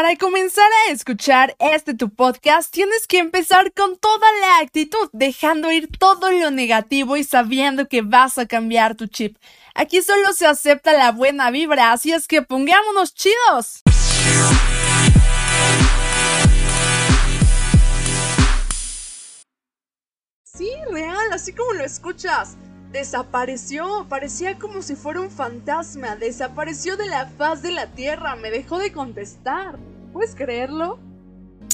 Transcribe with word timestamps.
Para 0.00 0.14
comenzar 0.14 0.70
a 0.86 0.92
escuchar 0.92 1.56
este 1.58 1.92
tu 1.92 2.08
podcast, 2.08 2.72
tienes 2.72 3.08
que 3.08 3.18
empezar 3.18 3.72
con 3.72 3.98
toda 3.98 4.28
la 4.40 4.60
actitud, 4.60 5.10
dejando 5.12 5.72
ir 5.72 5.88
todo 5.98 6.30
lo 6.30 6.52
negativo 6.52 7.16
y 7.16 7.24
sabiendo 7.24 7.88
que 7.88 8.02
vas 8.02 8.38
a 8.38 8.46
cambiar 8.46 8.94
tu 8.94 9.08
chip. 9.08 9.36
Aquí 9.74 10.00
solo 10.00 10.32
se 10.34 10.46
acepta 10.46 10.92
la 10.92 11.10
buena 11.10 11.50
vibra, 11.50 11.90
así 11.90 12.12
es 12.12 12.28
que 12.28 12.42
pongámonos 12.42 13.12
chidos. 13.12 13.82
Sí, 20.44 20.70
real, 20.92 21.32
así 21.32 21.52
como 21.52 21.72
lo 21.72 21.82
escuchas. 21.82 22.56
Desapareció, 22.92 24.06
parecía 24.08 24.58
como 24.58 24.80
si 24.80 24.96
fuera 24.96 25.20
un 25.20 25.30
fantasma, 25.30 26.16
desapareció 26.16 26.96
de 26.96 27.06
la 27.06 27.26
faz 27.26 27.60
de 27.60 27.70
la 27.70 27.88
tierra, 27.88 28.34
me 28.34 28.50
dejó 28.50 28.78
de 28.78 28.92
contestar. 28.92 29.78
¿Puedes 30.14 30.34
creerlo? 30.34 30.98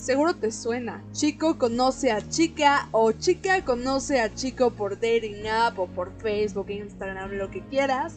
Seguro 0.03 0.35
te 0.35 0.51
suena. 0.51 1.05
Chico 1.13 1.57
conoce 1.57 2.11
a 2.11 2.29
chica 2.29 2.89
o 2.91 3.13
chica 3.13 3.65
conoce 3.65 4.21
a 4.21 4.35
chico 4.35 4.73
por 4.73 4.95
dating 4.95 5.47
app 5.47 5.79
o 5.79 5.87
por 5.87 6.13
Facebook, 6.21 6.69
Instagram, 6.69 7.31
lo 7.35 7.49
que 7.49 7.61
quieras. 7.61 8.17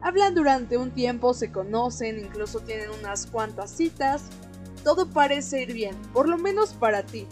Hablan 0.00 0.34
durante 0.34 0.76
un 0.76 0.90
tiempo, 0.90 1.34
se 1.34 1.52
conocen, 1.52 2.18
incluso 2.18 2.58
tienen 2.58 2.90
unas 2.90 3.26
cuantas 3.26 3.70
citas. 3.70 4.24
Todo 4.82 5.08
parece 5.08 5.62
ir 5.62 5.72
bien, 5.74 5.94
por 6.12 6.28
lo 6.28 6.38
menos 6.38 6.72
para 6.72 7.04
ti 7.04 7.24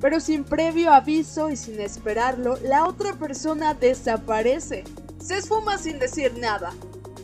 pero 0.00 0.20
sin 0.20 0.44
previo 0.44 0.92
aviso 0.92 1.50
y 1.50 1.56
sin 1.56 1.80
esperarlo, 1.80 2.58
la 2.62 2.86
otra 2.86 3.14
persona 3.14 3.74
desaparece. 3.74 4.84
Se 5.18 5.38
esfuma 5.38 5.78
sin 5.78 5.98
decir 5.98 6.36
nada. 6.38 6.72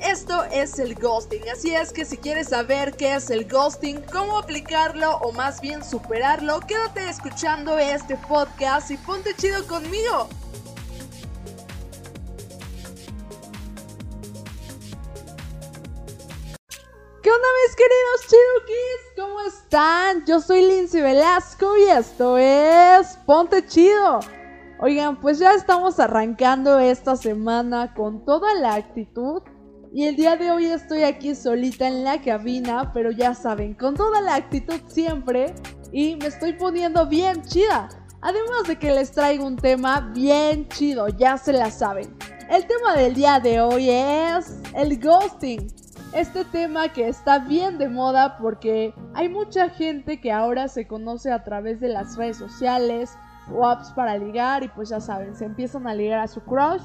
Esto 0.01 0.43
es 0.45 0.81
el 0.81 0.97
ghosting, 0.97 1.49
así 1.49 1.75
es 1.75 1.93
que 1.93 2.05
si 2.05 2.17
quieres 2.17 2.49
saber 2.49 2.97
qué 2.97 3.15
es 3.15 3.31
el 3.31 3.49
ghosting, 3.49 4.03
cómo 4.13 4.39
aplicarlo 4.39 5.19
o 5.19 5.31
más 5.31 5.61
bien 5.61 5.85
superarlo, 5.85 6.59
quédate 6.61 7.09
escuchando 7.09 7.79
este 7.79 8.17
podcast 8.17 8.91
y 8.91 8.97
ponte 8.97 9.33
chido 9.37 9.65
conmigo. 9.69 10.29
¿Qué 17.23 17.31
onda 17.31 17.49
mis 17.65 17.77
queridos 17.77 18.21
Chidukis? 18.29 19.02
¿Cómo 19.23 19.41
están? 19.43 20.25
Yo 20.27 20.41
soy 20.41 20.67
Lindsay 20.67 21.01
Velasco 21.01 21.77
y 21.79 21.83
esto 21.83 22.37
es 22.39 23.17
Ponte 23.25 23.65
Chido. 23.65 24.19
Oigan, 24.81 25.21
pues 25.21 25.39
ya 25.39 25.55
estamos 25.55 26.01
arrancando 26.01 26.81
esta 26.81 27.15
semana 27.15 27.95
con 27.95 28.25
toda 28.25 28.53
la 28.57 28.75
actitud. 28.75 29.43
Y 29.95 30.07
el 30.07 30.17
día 30.17 30.37
de 30.37 30.51
hoy 30.51 30.67
estoy 30.67 31.05
aquí 31.05 31.37
solita 31.37 31.87
en 31.87 32.03
la 32.03 32.21
cabina, 32.21 32.91
pero 32.93 33.13
ya 33.13 33.33
saben, 33.33 33.75
con 33.75 33.95
toda 33.95 34.21
la 34.21 34.35
actitud 34.35 34.81
siempre. 34.89 35.55
Y 35.93 36.17
me 36.17 36.27
estoy 36.27 36.55
poniendo 36.55 37.07
bien 37.07 37.43
chida. 37.43 37.91
Además 38.23 38.65
de 38.67 38.77
que 38.77 38.91
les 38.91 39.13
traigo 39.13 39.47
un 39.47 39.57
tema 39.57 40.11
bien 40.13 40.69
chido, 40.69 41.07
ya 41.07 41.39
se 41.39 41.53
la 41.53 41.71
saben. 41.71 42.13
El 42.51 42.67
tema 42.67 42.97
del 42.97 43.15
día 43.15 43.39
de 43.39 43.61
hoy 43.61 43.89
es 43.89 44.61
el 44.75 44.99
ghosting 44.99 45.73
este 46.15 46.45
tema 46.45 46.89
que 46.89 47.09
está 47.09 47.39
bien 47.39 47.79
de 47.79 47.89
moda 47.89 48.37
porque 48.39 48.95
hay 49.15 49.29
mucha 49.29 49.71
gente 49.71 50.21
que 50.21 50.31
ahora 50.31 50.69
se 50.69 50.87
conoce 50.87 51.33
a 51.33 51.43
través 51.43 51.81
de 51.81 51.89
las 51.89 52.17
redes 52.17 52.37
sociales 52.37 53.17
o 53.51 53.67
apps 53.67 53.93
para 53.93 54.19
ligar 54.19 54.63
y 54.63 54.69
pues 54.69 54.91
ya 54.91 55.01
saben, 55.01 55.35
se 55.35 55.47
empiezan 55.47 55.87
a 55.87 55.95
ligar 55.95 56.21
a 56.21 56.29
su 56.29 56.41
crush 56.43 56.83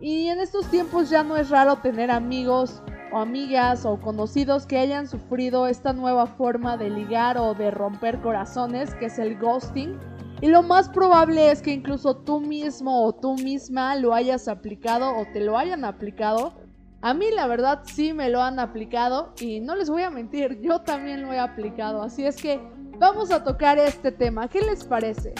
y 0.00 0.28
en 0.28 0.38
estos 0.38 0.66
tiempos 0.70 1.10
ya 1.10 1.24
no 1.24 1.36
es 1.36 1.50
raro 1.50 1.76
tener 1.76 2.10
amigos 2.10 2.82
o 3.12 3.18
amigas 3.18 3.84
o 3.84 4.00
conocidos 4.00 4.64
que 4.64 4.78
hayan 4.78 5.08
sufrido 5.08 5.66
esta 5.66 5.92
nueva 5.92 6.26
forma 6.26 6.76
de 6.76 6.90
ligar 6.90 7.36
o 7.36 7.54
de 7.54 7.72
romper 7.72 8.20
corazones 8.20 8.94
que 8.94 9.06
es 9.06 9.18
el 9.18 9.38
ghosting. 9.38 9.98
Y 10.40 10.46
lo 10.46 10.62
más 10.62 10.88
probable 10.88 11.50
es 11.50 11.62
que 11.62 11.72
incluso 11.72 12.14
tú 12.14 12.38
mismo 12.38 13.04
o 13.04 13.12
tú 13.12 13.34
misma 13.34 13.96
lo 13.96 14.14
hayas 14.14 14.46
aplicado 14.46 15.16
o 15.16 15.26
te 15.32 15.40
lo 15.40 15.58
hayan 15.58 15.84
aplicado 15.84 16.52
a 17.00 17.14
mí 17.14 17.30
la 17.30 17.46
verdad 17.46 17.82
sí 17.84 18.12
me 18.12 18.28
lo 18.28 18.42
han 18.42 18.58
aplicado 18.58 19.32
y 19.40 19.60
no 19.60 19.76
les 19.76 19.88
voy 19.88 20.02
a 20.02 20.10
mentir, 20.10 20.60
yo 20.60 20.80
también 20.80 21.22
lo 21.22 21.32
he 21.32 21.38
aplicado, 21.38 22.02
así 22.02 22.26
es 22.26 22.36
que 22.36 22.60
vamos 22.98 23.30
a 23.30 23.44
tocar 23.44 23.78
este 23.78 24.10
tema, 24.10 24.48
¿qué 24.48 24.60
les 24.62 24.84
parece? 24.84 25.34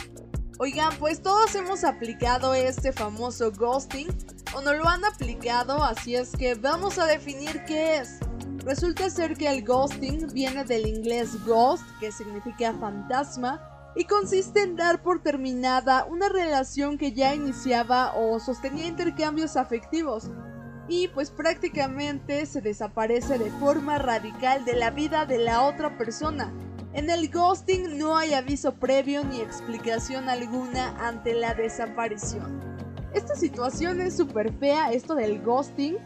Oigan, 0.60 0.92
pues 0.98 1.22
todos 1.22 1.54
hemos 1.54 1.84
aplicado 1.84 2.54
este 2.54 2.92
famoso 2.92 3.52
ghosting 3.52 4.08
o 4.56 4.60
no 4.60 4.72
lo 4.72 4.88
han 4.88 5.04
aplicado, 5.04 5.82
así 5.82 6.16
es 6.16 6.32
que 6.36 6.54
vamos 6.54 6.98
a 6.98 7.06
definir 7.06 7.64
qué 7.64 7.98
es. 7.98 8.18
Resulta 8.64 9.08
ser 9.08 9.36
que 9.36 9.48
el 9.48 9.64
ghosting 9.64 10.26
viene 10.32 10.64
del 10.64 10.86
inglés 10.86 11.44
ghost, 11.46 11.84
que 12.00 12.10
significa 12.10 12.74
fantasma, 12.74 13.62
y 13.94 14.04
consiste 14.04 14.62
en 14.62 14.76
dar 14.76 15.00
por 15.00 15.22
terminada 15.22 16.04
una 16.04 16.28
relación 16.28 16.98
que 16.98 17.12
ya 17.12 17.34
iniciaba 17.34 18.14
o 18.14 18.38
sostenía 18.40 18.86
intercambios 18.86 19.56
afectivos 19.56 20.30
y 20.88 21.08
pues 21.08 21.30
prácticamente 21.30 22.46
se 22.46 22.60
desaparece 22.60 23.38
de 23.38 23.50
forma 23.50 23.98
radical 23.98 24.64
de 24.64 24.74
la 24.74 24.90
vida 24.90 25.26
de 25.26 25.38
la 25.38 25.62
otra 25.62 25.98
persona. 25.98 26.52
En 26.94 27.10
el 27.10 27.30
ghosting 27.30 27.98
no 27.98 28.16
hay 28.16 28.32
aviso 28.32 28.74
previo 28.74 29.22
ni 29.22 29.40
explicación 29.40 30.28
alguna 30.28 30.96
ante 31.06 31.34
la 31.34 31.54
desaparición. 31.54 32.60
Esta 33.14 33.34
situación 33.36 34.00
es 34.00 34.16
súper 34.16 34.52
fea, 34.54 34.92
esto 34.92 35.14
del 35.14 35.42
ghosting. 35.42 35.96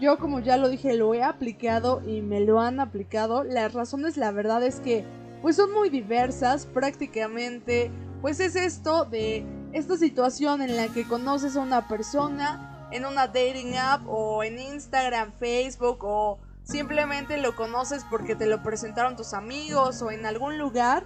Yo 0.00 0.18
como 0.18 0.40
ya 0.40 0.56
lo 0.56 0.68
dije 0.68 0.94
lo 0.94 1.14
he 1.14 1.22
aplicado 1.22 2.02
y 2.04 2.20
me 2.20 2.40
lo 2.40 2.60
han 2.60 2.80
aplicado. 2.80 3.44
Las 3.44 3.72
razones 3.72 4.16
la 4.16 4.32
verdad 4.32 4.62
es 4.64 4.80
que 4.80 5.04
pues 5.40 5.56
son 5.56 5.72
muy 5.72 5.88
diversas. 5.88 6.66
Prácticamente 6.66 7.92
pues 8.20 8.40
es 8.40 8.56
esto 8.56 9.04
de 9.04 9.46
esta 9.72 9.96
situación 9.96 10.62
en 10.62 10.76
la 10.76 10.88
que 10.88 11.04
conoces 11.04 11.56
a 11.56 11.60
una 11.60 11.86
persona, 11.88 12.73
en 12.94 13.04
una 13.04 13.26
dating 13.26 13.76
app 13.76 14.08
o 14.08 14.44
en 14.44 14.56
Instagram, 14.56 15.32
Facebook 15.32 15.98
o 16.04 16.38
simplemente 16.62 17.38
lo 17.38 17.56
conoces 17.56 18.04
porque 18.08 18.36
te 18.36 18.46
lo 18.46 18.62
presentaron 18.62 19.16
tus 19.16 19.34
amigos 19.34 20.00
o 20.00 20.12
en 20.12 20.24
algún 20.26 20.58
lugar. 20.58 21.04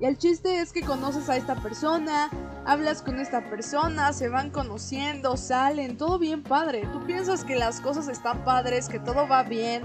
Y 0.00 0.04
el 0.04 0.18
chiste 0.18 0.60
es 0.60 0.72
que 0.72 0.82
conoces 0.82 1.30
a 1.30 1.36
esta 1.38 1.56
persona, 1.62 2.28
hablas 2.66 3.00
con 3.00 3.18
esta 3.18 3.48
persona, 3.48 4.12
se 4.12 4.28
van 4.28 4.50
conociendo, 4.50 5.38
salen, 5.38 5.96
todo 5.96 6.18
bien 6.18 6.42
padre. 6.42 6.86
Tú 6.92 7.04
piensas 7.06 7.42
que 7.42 7.56
las 7.56 7.80
cosas 7.80 8.06
están 8.08 8.44
padres, 8.44 8.90
que 8.90 9.00
todo 9.00 9.26
va 9.26 9.42
bien, 9.44 9.82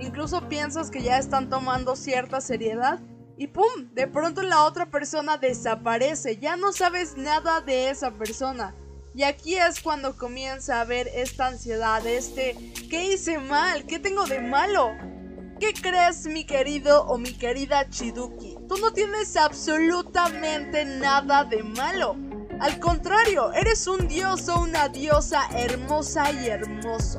incluso 0.00 0.48
piensas 0.48 0.90
que 0.90 1.02
ya 1.02 1.18
están 1.18 1.48
tomando 1.48 1.94
cierta 1.94 2.40
seriedad 2.40 2.98
y 3.36 3.46
¡pum! 3.46 3.92
De 3.92 4.08
pronto 4.08 4.42
la 4.42 4.64
otra 4.64 4.86
persona 4.86 5.36
desaparece, 5.36 6.36
ya 6.38 6.56
no 6.56 6.72
sabes 6.72 7.16
nada 7.16 7.60
de 7.60 7.90
esa 7.90 8.10
persona. 8.10 8.74
Y 9.16 9.22
aquí 9.22 9.54
es 9.54 9.80
cuando 9.80 10.16
comienza 10.16 10.80
a 10.80 10.84
ver 10.84 11.08
esta 11.14 11.46
ansiedad, 11.46 12.04
este, 12.04 12.56
¿qué 12.90 13.12
hice 13.12 13.38
mal? 13.38 13.86
¿Qué 13.86 14.00
tengo 14.00 14.24
de 14.24 14.40
malo? 14.40 14.90
¿Qué 15.60 15.72
crees, 15.72 16.26
mi 16.26 16.44
querido 16.44 17.04
o 17.04 17.16
mi 17.16 17.32
querida 17.32 17.88
Chiduki? 17.88 18.56
Tú 18.68 18.76
no 18.78 18.92
tienes 18.92 19.36
absolutamente 19.36 20.84
nada 20.84 21.44
de 21.44 21.62
malo. 21.62 22.16
Al 22.58 22.80
contrario, 22.80 23.52
eres 23.52 23.86
un 23.86 24.08
dios 24.08 24.48
o 24.48 24.60
una 24.60 24.88
diosa 24.88 25.48
hermosa 25.56 26.32
y 26.32 26.48
hermoso. 26.48 27.18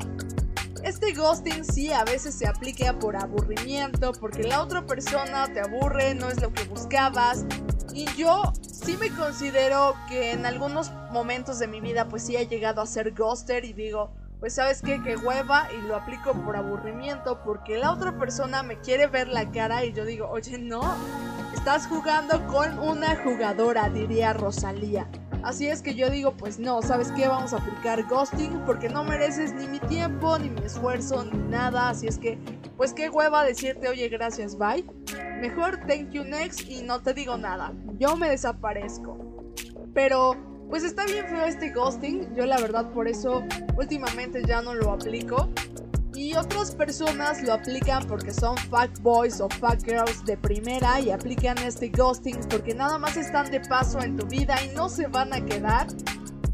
Este 0.86 1.14
ghosting 1.14 1.64
sí 1.64 1.92
a 1.92 2.04
veces 2.04 2.38
se 2.38 2.46
aplica 2.46 2.96
por 2.96 3.16
aburrimiento, 3.16 4.12
porque 4.12 4.44
la 4.44 4.62
otra 4.62 4.86
persona 4.86 5.52
te 5.52 5.58
aburre, 5.58 6.14
no 6.14 6.30
es 6.30 6.40
lo 6.40 6.52
que 6.52 6.62
buscabas. 6.62 7.44
Y 7.92 8.04
yo 8.14 8.52
sí 8.62 8.96
me 8.96 9.10
considero 9.10 9.96
que 10.08 10.30
en 10.30 10.46
algunos 10.46 10.92
momentos 11.10 11.58
de 11.58 11.66
mi 11.66 11.80
vida 11.80 12.08
pues 12.08 12.22
sí 12.22 12.36
he 12.36 12.46
llegado 12.46 12.80
a 12.80 12.86
ser 12.86 13.10
ghoster 13.14 13.64
y 13.64 13.72
digo, 13.72 14.12
pues 14.38 14.54
sabes 14.54 14.80
qué, 14.80 15.02
que 15.02 15.16
hueva 15.16 15.66
y 15.76 15.88
lo 15.88 15.96
aplico 15.96 16.34
por 16.44 16.54
aburrimiento 16.54 17.40
porque 17.44 17.78
la 17.78 17.90
otra 17.90 18.16
persona 18.16 18.62
me 18.62 18.78
quiere 18.78 19.08
ver 19.08 19.26
la 19.26 19.50
cara 19.50 19.84
y 19.84 19.92
yo 19.92 20.04
digo, 20.04 20.28
oye 20.28 20.56
no, 20.56 20.82
estás 21.52 21.88
jugando 21.88 22.46
con 22.46 22.78
una 22.78 23.16
jugadora, 23.24 23.88
diría 23.88 24.34
Rosalía. 24.34 25.08
Así 25.46 25.68
es 25.68 25.80
que 25.80 25.94
yo 25.94 26.10
digo, 26.10 26.32
pues 26.32 26.58
no, 26.58 26.82
¿sabes 26.82 27.12
qué? 27.12 27.28
Vamos 27.28 27.52
a 27.52 27.58
aplicar 27.58 28.02
ghosting 28.08 28.64
porque 28.66 28.88
no 28.88 29.04
mereces 29.04 29.54
ni 29.54 29.68
mi 29.68 29.78
tiempo, 29.78 30.36
ni 30.40 30.50
mi 30.50 30.66
esfuerzo, 30.66 31.24
ni 31.24 31.38
nada. 31.38 31.90
Así 31.90 32.08
es 32.08 32.18
que, 32.18 32.36
pues 32.76 32.92
qué 32.92 33.10
hueva 33.10 33.44
decirte, 33.44 33.88
oye, 33.88 34.08
gracias, 34.08 34.58
bye. 34.58 34.84
Mejor 35.40 35.78
thank 35.86 36.10
you 36.10 36.24
next 36.24 36.68
y 36.68 36.82
no 36.82 37.00
te 37.00 37.14
digo 37.14 37.36
nada. 37.36 37.72
Yo 37.96 38.16
me 38.16 38.28
desaparezco. 38.28 39.18
Pero, 39.94 40.34
pues 40.68 40.82
está 40.82 41.06
bien 41.06 41.28
feo 41.28 41.44
este 41.44 41.70
ghosting. 41.70 42.34
Yo 42.34 42.44
la 42.44 42.58
verdad 42.58 42.90
por 42.90 43.06
eso 43.06 43.44
últimamente 43.76 44.42
ya 44.44 44.62
no 44.62 44.74
lo 44.74 44.90
aplico. 44.90 45.48
Y 46.16 46.34
otras 46.34 46.74
personas 46.74 47.42
lo 47.42 47.52
aplican 47.52 48.06
porque 48.06 48.32
son 48.32 48.56
fuck 48.56 48.90
boys 49.00 49.38
o 49.38 49.50
fuck 49.50 49.84
girls 49.84 50.24
de 50.24 50.38
primera 50.38 50.98
y 50.98 51.10
aplican 51.10 51.58
este 51.58 51.90
ghosting 51.90 52.40
porque 52.48 52.74
nada 52.74 52.96
más 52.96 53.18
están 53.18 53.50
de 53.50 53.60
paso 53.60 54.00
en 54.00 54.16
tu 54.16 54.26
vida 54.26 54.56
y 54.64 54.74
no 54.74 54.88
se 54.88 55.08
van 55.08 55.34
a 55.34 55.44
quedar. 55.44 55.88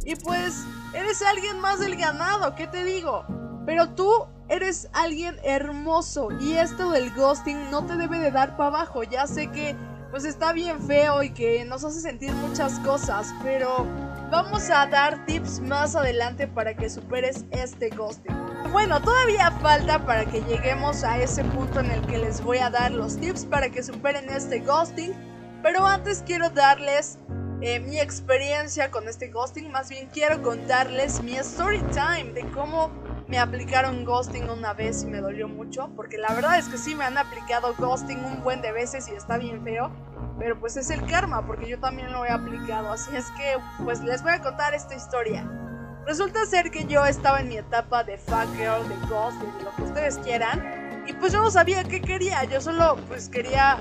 Y 0.05 0.17
pues 0.17 0.65
eres 0.95 1.23
alguien 1.23 1.61
más 1.61 1.79
del 1.79 1.95
ganado, 1.95 2.57
¿qué 2.57 2.67
te 2.67 2.85
digo? 2.85 3.25
Pero 3.65 3.91
tú 3.91 4.11
eres 4.49 4.89
alguien 4.93 5.37
hermoso 5.45 6.31
y 6.41 6.55
esto 6.55 6.91
del 6.91 7.15
ghosting 7.15 7.71
no 7.71 7.87
te 7.87 7.97
debe 7.97 8.19
de 8.19 8.33
dar 8.33 8.57
para 8.57 8.71
abajo. 8.71 9.05
Ya 9.05 9.29
sé 9.29 9.47
que 9.53 9.77
pues 10.11 10.25
está 10.25 10.53
bien 10.53 10.83
feo 10.83 11.23
y 11.23 11.31
que 11.31 11.65
nos 11.65 11.85
hace 11.85 12.01
sentir 12.01 12.33
muchas 12.33 12.81
cosas, 12.81 13.33
pero 13.45 13.87
vamos 14.29 14.69
a 14.71 14.87
dar 14.87 15.25
tips 15.25 15.61
más 15.61 15.95
adelante 15.95 16.49
para 16.49 16.75
que 16.75 16.91
superes 16.91 17.45
este 17.53 17.91
ghosting. 17.91 18.42
Bueno, 18.73 19.03
todavía 19.03 19.51
falta 19.61 19.99
para 20.07 20.25
que 20.25 20.41
lleguemos 20.41 21.05
a 21.05 21.19
ese 21.19 21.45
punto 21.45 21.81
en 21.81 21.91
el 21.91 22.07
que 22.07 22.17
les 22.17 22.43
voy 22.43 22.57
a 22.57 22.71
dar 22.71 22.91
los 22.91 23.19
tips 23.21 23.45
para 23.45 23.69
que 23.69 23.83
superen 23.83 24.31
este 24.31 24.61
ghosting, 24.61 25.13
pero 25.63 25.87
antes 25.87 26.23
quiero 26.25 26.49
darles 26.49 27.19
eh, 27.61 27.81
mi 27.81 28.01
experiencia 28.01 28.91
con 28.91 29.09
este 29.09 29.29
ghosting, 29.29 29.71
más 29.71 29.91
bien 29.91 30.09
quiero 30.11 30.41
contarles 30.41 31.23
mi 31.23 31.37
story 31.37 31.83
time 31.93 32.33
de 32.33 32.49
cómo 32.53 32.91
me 33.29 33.39
aplicaron 33.39 34.07
ghosting 34.07 34.49
una 34.49 34.73
vez 34.73 35.03
y 35.03 35.07
me 35.07 35.21
dolió 35.21 35.49
mucho, 35.49 35.91
porque 35.95 36.17
la 36.17 36.33
verdad 36.33 36.59
es 36.59 36.67
que 36.69 36.79
sí 36.79 36.95
me 36.95 37.05
han 37.05 37.19
aplicado 37.19 37.75
ghosting 37.77 38.25
un 38.25 38.43
buen 38.43 38.63
de 38.63 38.73
veces 38.73 39.07
y 39.07 39.11
está 39.13 39.37
bien 39.37 39.63
feo, 39.63 39.91
pero 40.39 40.59
pues 40.59 40.79
es 40.79 40.89
el 40.89 41.05
karma, 41.05 41.47
porque 41.47 41.69
yo 41.69 41.79
también 41.79 42.11
lo 42.11 42.25
he 42.25 42.31
aplicado, 42.31 42.91
así 42.91 43.15
es 43.15 43.27
que 43.33 43.59
pues 43.85 44.03
les 44.03 44.23
voy 44.23 44.33
a 44.33 44.41
contar 44.41 44.73
esta 44.73 44.95
historia. 44.95 45.47
Resulta 46.07 46.45
ser 46.47 46.71
que 46.71 46.85
yo 46.87 47.05
estaba 47.05 47.41
en 47.41 47.49
mi 47.49 47.57
etapa 47.57 48.03
de 48.03 48.19
fuck 48.19 48.53
girl, 48.57 48.87
de 48.89 48.97
ghost, 49.09 49.41
de 49.41 49.65
lo 49.65 49.77
que 49.77 49.83
ustedes 49.83 50.19
quieran, 50.19 51.05
y 51.07 51.13
pues 51.13 51.33
yo 51.33 51.41
no 51.41 51.51
sabía 51.51 51.85
qué 51.85 52.01
quería, 52.01 52.45
yo 52.45 52.61
solo 52.61 52.97
pues 53.09 53.29
quería 53.29 53.79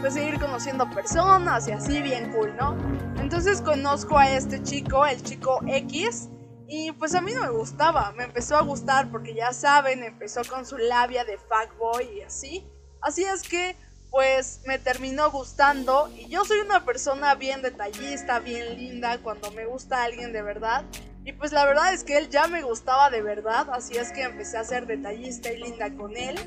pues 0.00 0.14
seguir 0.14 0.38
conociendo 0.38 0.88
personas 0.90 1.66
y 1.68 1.72
así 1.72 2.02
bien 2.02 2.32
cool, 2.32 2.54
¿no? 2.56 2.76
Entonces 3.20 3.60
conozco 3.60 4.18
a 4.18 4.30
este 4.30 4.62
chico, 4.62 5.06
el 5.06 5.22
chico 5.22 5.60
X, 5.66 6.28
y 6.66 6.92
pues 6.92 7.14
a 7.14 7.20
mí 7.20 7.32
no 7.32 7.42
me 7.42 7.50
gustaba, 7.50 8.12
me 8.12 8.24
empezó 8.24 8.56
a 8.56 8.62
gustar 8.62 9.10
porque 9.10 9.34
ya 9.34 9.52
saben, 9.52 10.02
empezó 10.02 10.42
con 10.48 10.64
su 10.64 10.78
labia 10.78 11.24
de 11.24 11.38
fuckboy 11.38 12.18
y 12.18 12.22
así. 12.22 12.66
Así 13.00 13.24
es 13.24 13.42
que 13.42 13.76
pues 14.10 14.60
me 14.66 14.78
terminó 14.78 15.30
gustando 15.30 16.08
y 16.16 16.28
yo 16.28 16.44
soy 16.44 16.60
una 16.60 16.84
persona 16.84 17.34
bien 17.34 17.62
detallista, 17.62 18.38
bien 18.38 18.76
linda 18.76 19.18
cuando 19.18 19.50
me 19.50 19.66
gusta 19.66 20.04
alguien 20.04 20.32
de 20.32 20.42
verdad. 20.42 20.84
Y 21.26 21.32
pues 21.32 21.52
la 21.52 21.64
verdad 21.64 21.94
es 21.94 22.04
que 22.04 22.18
él 22.18 22.28
ya 22.28 22.46
me 22.48 22.62
gustaba 22.62 23.08
de 23.08 23.22
verdad, 23.22 23.68
así 23.72 23.96
es 23.96 24.12
que 24.12 24.22
empecé 24.24 24.58
a 24.58 24.64
ser 24.64 24.86
detallista 24.86 25.50
y 25.50 25.56
linda 25.56 25.90
con 25.94 26.14
él. 26.16 26.38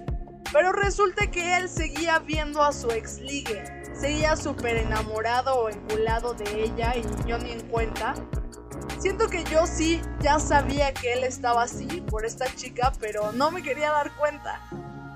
Pero 0.53 0.71
resulta 0.71 1.31
que 1.31 1.57
él 1.57 1.67
seguía 1.67 2.19
viendo 2.19 2.61
a 2.61 2.71
su 2.71 2.91
ex 2.91 3.19
ligue, 3.19 3.63
seguía 3.99 4.35
súper 4.35 4.77
enamorado 4.77 5.55
o 5.55 5.69
enculado 5.69 6.35
de 6.35 6.63
ella 6.63 6.93
y 6.95 7.27
yo 7.27 7.39
ni 7.39 7.53
en 7.53 7.67
cuenta. 7.67 8.13
Siento 8.99 9.27
que 9.27 9.43
yo 9.45 9.65
sí 9.65 9.99
ya 10.19 10.39
sabía 10.39 10.93
que 10.93 11.13
él 11.13 11.23
estaba 11.23 11.63
así 11.63 12.01
por 12.01 12.23
esta 12.23 12.45
chica, 12.55 12.93
pero 12.99 13.31
no 13.31 13.49
me 13.49 13.63
quería 13.63 13.91
dar 13.91 14.15
cuenta. 14.15 14.61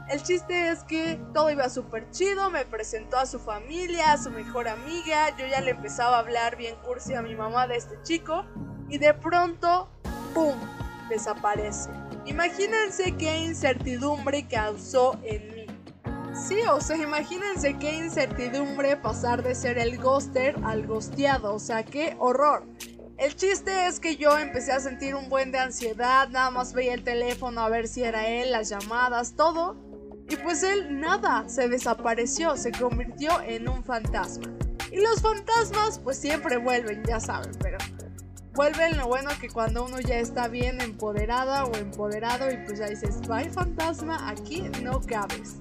El 0.10 0.24
chiste 0.24 0.70
es 0.70 0.84
que 0.84 1.20
todo 1.34 1.52
iba 1.52 1.70
súper 1.70 2.10
chido, 2.10 2.50
me 2.50 2.66
presentó 2.66 3.18
a 3.18 3.28
su 3.28 3.40
familia, 3.40 4.12
a 4.12 4.18
su 4.18 4.32
mejor 4.32 4.68
amiga, 4.68 5.30
yo 5.38 5.46
ya 5.46 5.62
le 5.62 5.72
empezaba 5.72 6.18
a 6.18 6.20
hablar 6.20 6.58
bien 6.58 6.76
cursi 6.84 7.14
a 7.14 7.22
mi 7.22 7.36
mamá 7.36 7.68
de 7.68 7.78
este 7.78 8.02
chico 8.02 8.46
y 8.92 8.98
de 8.98 9.14
pronto, 9.14 9.90
¡pum!, 10.34 10.54
desaparece. 11.10 11.90
Imagínense 12.26 13.14
qué 13.14 13.40
incertidumbre 13.40 14.46
causó 14.48 15.18
en 15.24 15.56
mí. 15.56 15.66
Sí, 16.36 16.60
o 16.70 16.80
sea, 16.82 16.98
imagínense 16.98 17.78
qué 17.78 17.98
incertidumbre 17.98 18.98
pasar 18.98 19.44
de 19.44 19.56
ser 19.56 19.78
el 19.78 19.98
ghoster 19.98 20.56
al 20.64 20.86
ghosteado, 20.86 21.56
o 21.56 21.60
sea, 21.60 21.84
qué 21.84 22.16
horror. 22.20 22.66
El 23.18 23.36
chiste 23.36 23.88
es 23.88 24.00
que 24.00 24.18
yo 24.18 24.38
empecé 24.38 24.72
a 24.72 24.80
sentir 24.80 25.16
un 25.16 25.30
buen 25.30 25.52
de 25.52 25.60
ansiedad, 25.60 26.28
nada 26.30 26.52
más 26.52 26.74
veía 26.74 26.94
el 26.94 27.04
teléfono 27.04 27.62
a 27.62 27.70
ver 27.70 27.88
si 27.88 28.04
era 28.04 28.28
él, 28.28 28.52
las 28.52 28.70
llamadas, 28.70 29.36
todo. 29.36 29.78
Y 30.30 30.36
pues 30.38 30.64
él 30.64 31.00
nada, 31.00 31.48
se 31.48 31.70
desapareció, 31.70 32.58
se 32.58 32.72
convirtió 32.72 33.40
en 33.42 33.70
un 33.70 33.84
fantasma. 33.84 34.52
Y 34.92 34.98
los 34.98 35.22
fantasmas 35.22 36.00
pues 36.00 36.18
siempre 36.18 36.58
vuelven, 36.58 37.04
ya 37.06 37.20
saben, 37.20 37.52
pero 37.62 37.78
vuelven 38.62 38.96
lo 38.96 39.08
bueno 39.08 39.32
que 39.42 39.50
cuando 39.50 39.86
uno 39.86 40.00
ya 40.02 40.20
está 40.20 40.48
bien 40.48 40.82
empoderada 40.82 41.66
o 41.66 41.76
empoderado 41.78 42.52
y 42.52 42.58
pues 42.58 42.78
ya 42.78 42.86
dices, 42.86 43.20
bye 43.28 43.50
fantasma, 43.50 44.30
aquí 44.30 44.62
no 44.84 45.02
cabes. 45.02 45.56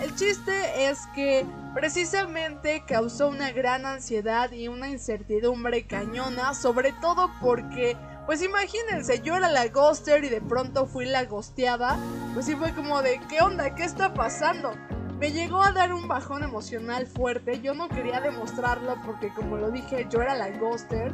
El 0.00 0.14
chiste 0.14 0.88
es 0.88 1.00
que 1.16 1.44
precisamente 1.74 2.84
causó 2.86 3.30
una 3.30 3.50
gran 3.50 3.84
ansiedad 3.84 4.52
y 4.52 4.68
una 4.68 4.88
incertidumbre 4.88 5.88
cañona, 5.88 6.54
sobre 6.54 6.92
todo 6.92 7.32
porque, 7.40 7.96
pues 8.26 8.40
imagínense, 8.42 9.22
yo 9.22 9.34
era 9.34 9.50
la 9.50 9.66
ghoster 9.66 10.22
y 10.22 10.28
de 10.28 10.40
pronto 10.40 10.86
fui 10.86 11.04
la 11.04 11.24
ghosteada, 11.24 11.98
pues 12.32 12.46
sí 12.46 12.54
fue 12.54 12.72
como 12.74 13.02
de, 13.02 13.20
¿qué 13.28 13.40
onda? 13.40 13.74
¿Qué 13.74 13.82
está 13.82 14.14
pasando? 14.14 14.70
Me 15.18 15.32
llegó 15.32 15.62
a 15.62 15.72
dar 15.72 15.94
un 15.94 16.08
bajón 16.08 16.42
emocional 16.42 17.06
fuerte, 17.06 17.60
yo 17.62 17.74
no 17.74 17.88
quería 17.88 18.20
demostrarlo 18.20 18.96
porque 19.04 19.32
como 19.32 19.56
lo 19.56 19.70
dije, 19.70 20.06
yo 20.10 20.20
era 20.20 20.34
la 20.34 20.50
ghoster, 20.50 21.10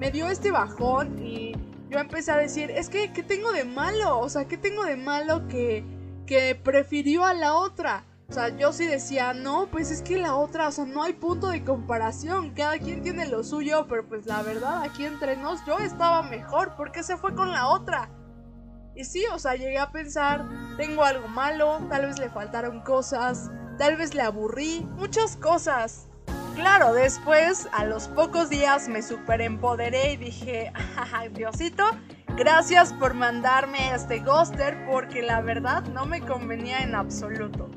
me 0.00 0.10
dio 0.10 0.26
este 0.28 0.50
bajón 0.50 1.24
y 1.24 1.52
yo 1.88 2.00
empecé 2.00 2.32
a 2.32 2.36
decir, 2.36 2.72
es 2.72 2.88
que, 2.88 3.12
¿qué 3.12 3.22
tengo 3.22 3.52
de 3.52 3.64
malo? 3.64 4.18
O 4.18 4.28
sea, 4.28 4.46
¿qué 4.48 4.58
tengo 4.58 4.84
de 4.84 4.96
malo 4.96 5.46
que, 5.46 5.84
que 6.26 6.56
prefirió 6.56 7.24
a 7.24 7.32
la 7.32 7.54
otra? 7.54 8.02
O 8.28 8.32
sea, 8.32 8.48
yo 8.56 8.72
sí 8.72 8.86
decía, 8.86 9.34
no, 9.34 9.68
pues 9.70 9.92
es 9.92 10.02
que 10.02 10.18
la 10.18 10.34
otra, 10.34 10.66
o 10.66 10.72
sea, 10.72 10.84
no 10.84 11.04
hay 11.04 11.12
punto 11.12 11.48
de 11.48 11.62
comparación, 11.62 12.50
cada 12.54 12.78
quien 12.78 13.02
tiene 13.02 13.26
lo 13.26 13.44
suyo, 13.44 13.86
pero 13.88 14.04
pues 14.04 14.26
la 14.26 14.42
verdad, 14.42 14.82
aquí 14.82 15.04
entre 15.04 15.36
nos, 15.36 15.64
yo 15.64 15.78
estaba 15.78 16.22
mejor, 16.22 16.74
¿por 16.74 16.90
qué 16.90 17.04
se 17.04 17.16
fue 17.16 17.36
con 17.36 17.52
la 17.52 17.68
otra? 17.68 18.08
Y 18.94 19.04
sí, 19.04 19.24
o 19.32 19.38
sea, 19.38 19.54
llegué 19.54 19.78
a 19.78 19.90
pensar, 19.90 20.44
tengo 20.76 21.04
algo 21.04 21.26
malo, 21.26 21.80
tal 21.88 22.06
vez 22.06 22.18
le 22.18 22.30
faltaron 22.30 22.80
cosas, 22.80 23.50
tal 23.76 23.96
vez 23.96 24.14
le 24.14 24.22
aburrí, 24.22 24.86
muchas 24.96 25.36
cosas. 25.36 26.06
Claro, 26.54 26.94
después, 26.94 27.68
a 27.72 27.84
los 27.84 28.06
pocos 28.06 28.48
días, 28.48 28.88
me 28.88 29.02
superempoderé 29.02 30.12
y 30.12 30.16
dije, 30.16 30.72
Diosito, 31.32 31.84
gracias 32.36 32.92
por 32.92 33.14
mandarme 33.14 33.92
este 33.92 34.20
ghoster 34.20 34.86
porque 34.86 35.22
la 35.22 35.40
verdad 35.40 35.82
no 35.86 36.06
me 36.06 36.20
convenía 36.20 36.78
en 36.84 36.94
absoluto. 36.94 37.68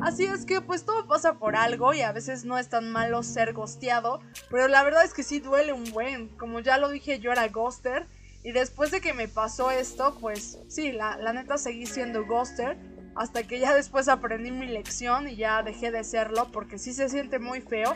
Así 0.00 0.24
es 0.24 0.46
que 0.46 0.60
pues 0.60 0.84
todo 0.84 1.06
pasa 1.06 1.34
por 1.34 1.56
algo 1.56 1.94
y 1.94 2.02
a 2.02 2.12
veces 2.12 2.44
no 2.44 2.58
es 2.58 2.68
tan 2.68 2.90
malo 2.90 3.22
ser 3.22 3.52
ghosteado, 3.52 4.20
pero 4.50 4.68
la 4.68 4.82
verdad 4.84 5.04
es 5.04 5.14
que 5.14 5.22
sí 5.22 5.40
duele 5.40 5.72
un 5.72 5.90
buen. 5.92 6.28
Como 6.38 6.60
ya 6.60 6.78
lo 6.78 6.88
dije, 6.88 7.18
yo 7.18 7.32
era 7.32 7.48
ghoster 7.48 8.08
y 8.44 8.52
después 8.52 8.90
de 8.90 9.00
que 9.00 9.14
me 9.14 9.28
pasó 9.28 9.70
esto, 9.70 10.16
pues 10.20 10.58
sí, 10.68 10.92
la, 10.92 11.16
la 11.16 11.32
neta 11.32 11.58
seguí 11.58 11.86
siendo 11.86 12.26
ghoster 12.26 12.76
hasta 13.14 13.42
que 13.42 13.58
ya 13.58 13.74
después 13.74 14.08
aprendí 14.08 14.50
mi 14.50 14.66
lección 14.66 15.28
y 15.28 15.36
ya 15.36 15.62
dejé 15.62 15.90
de 15.90 16.02
serlo 16.02 16.50
porque 16.50 16.78
sí 16.78 16.92
se 16.92 17.08
siente 17.08 17.38
muy 17.38 17.60
feo. 17.60 17.94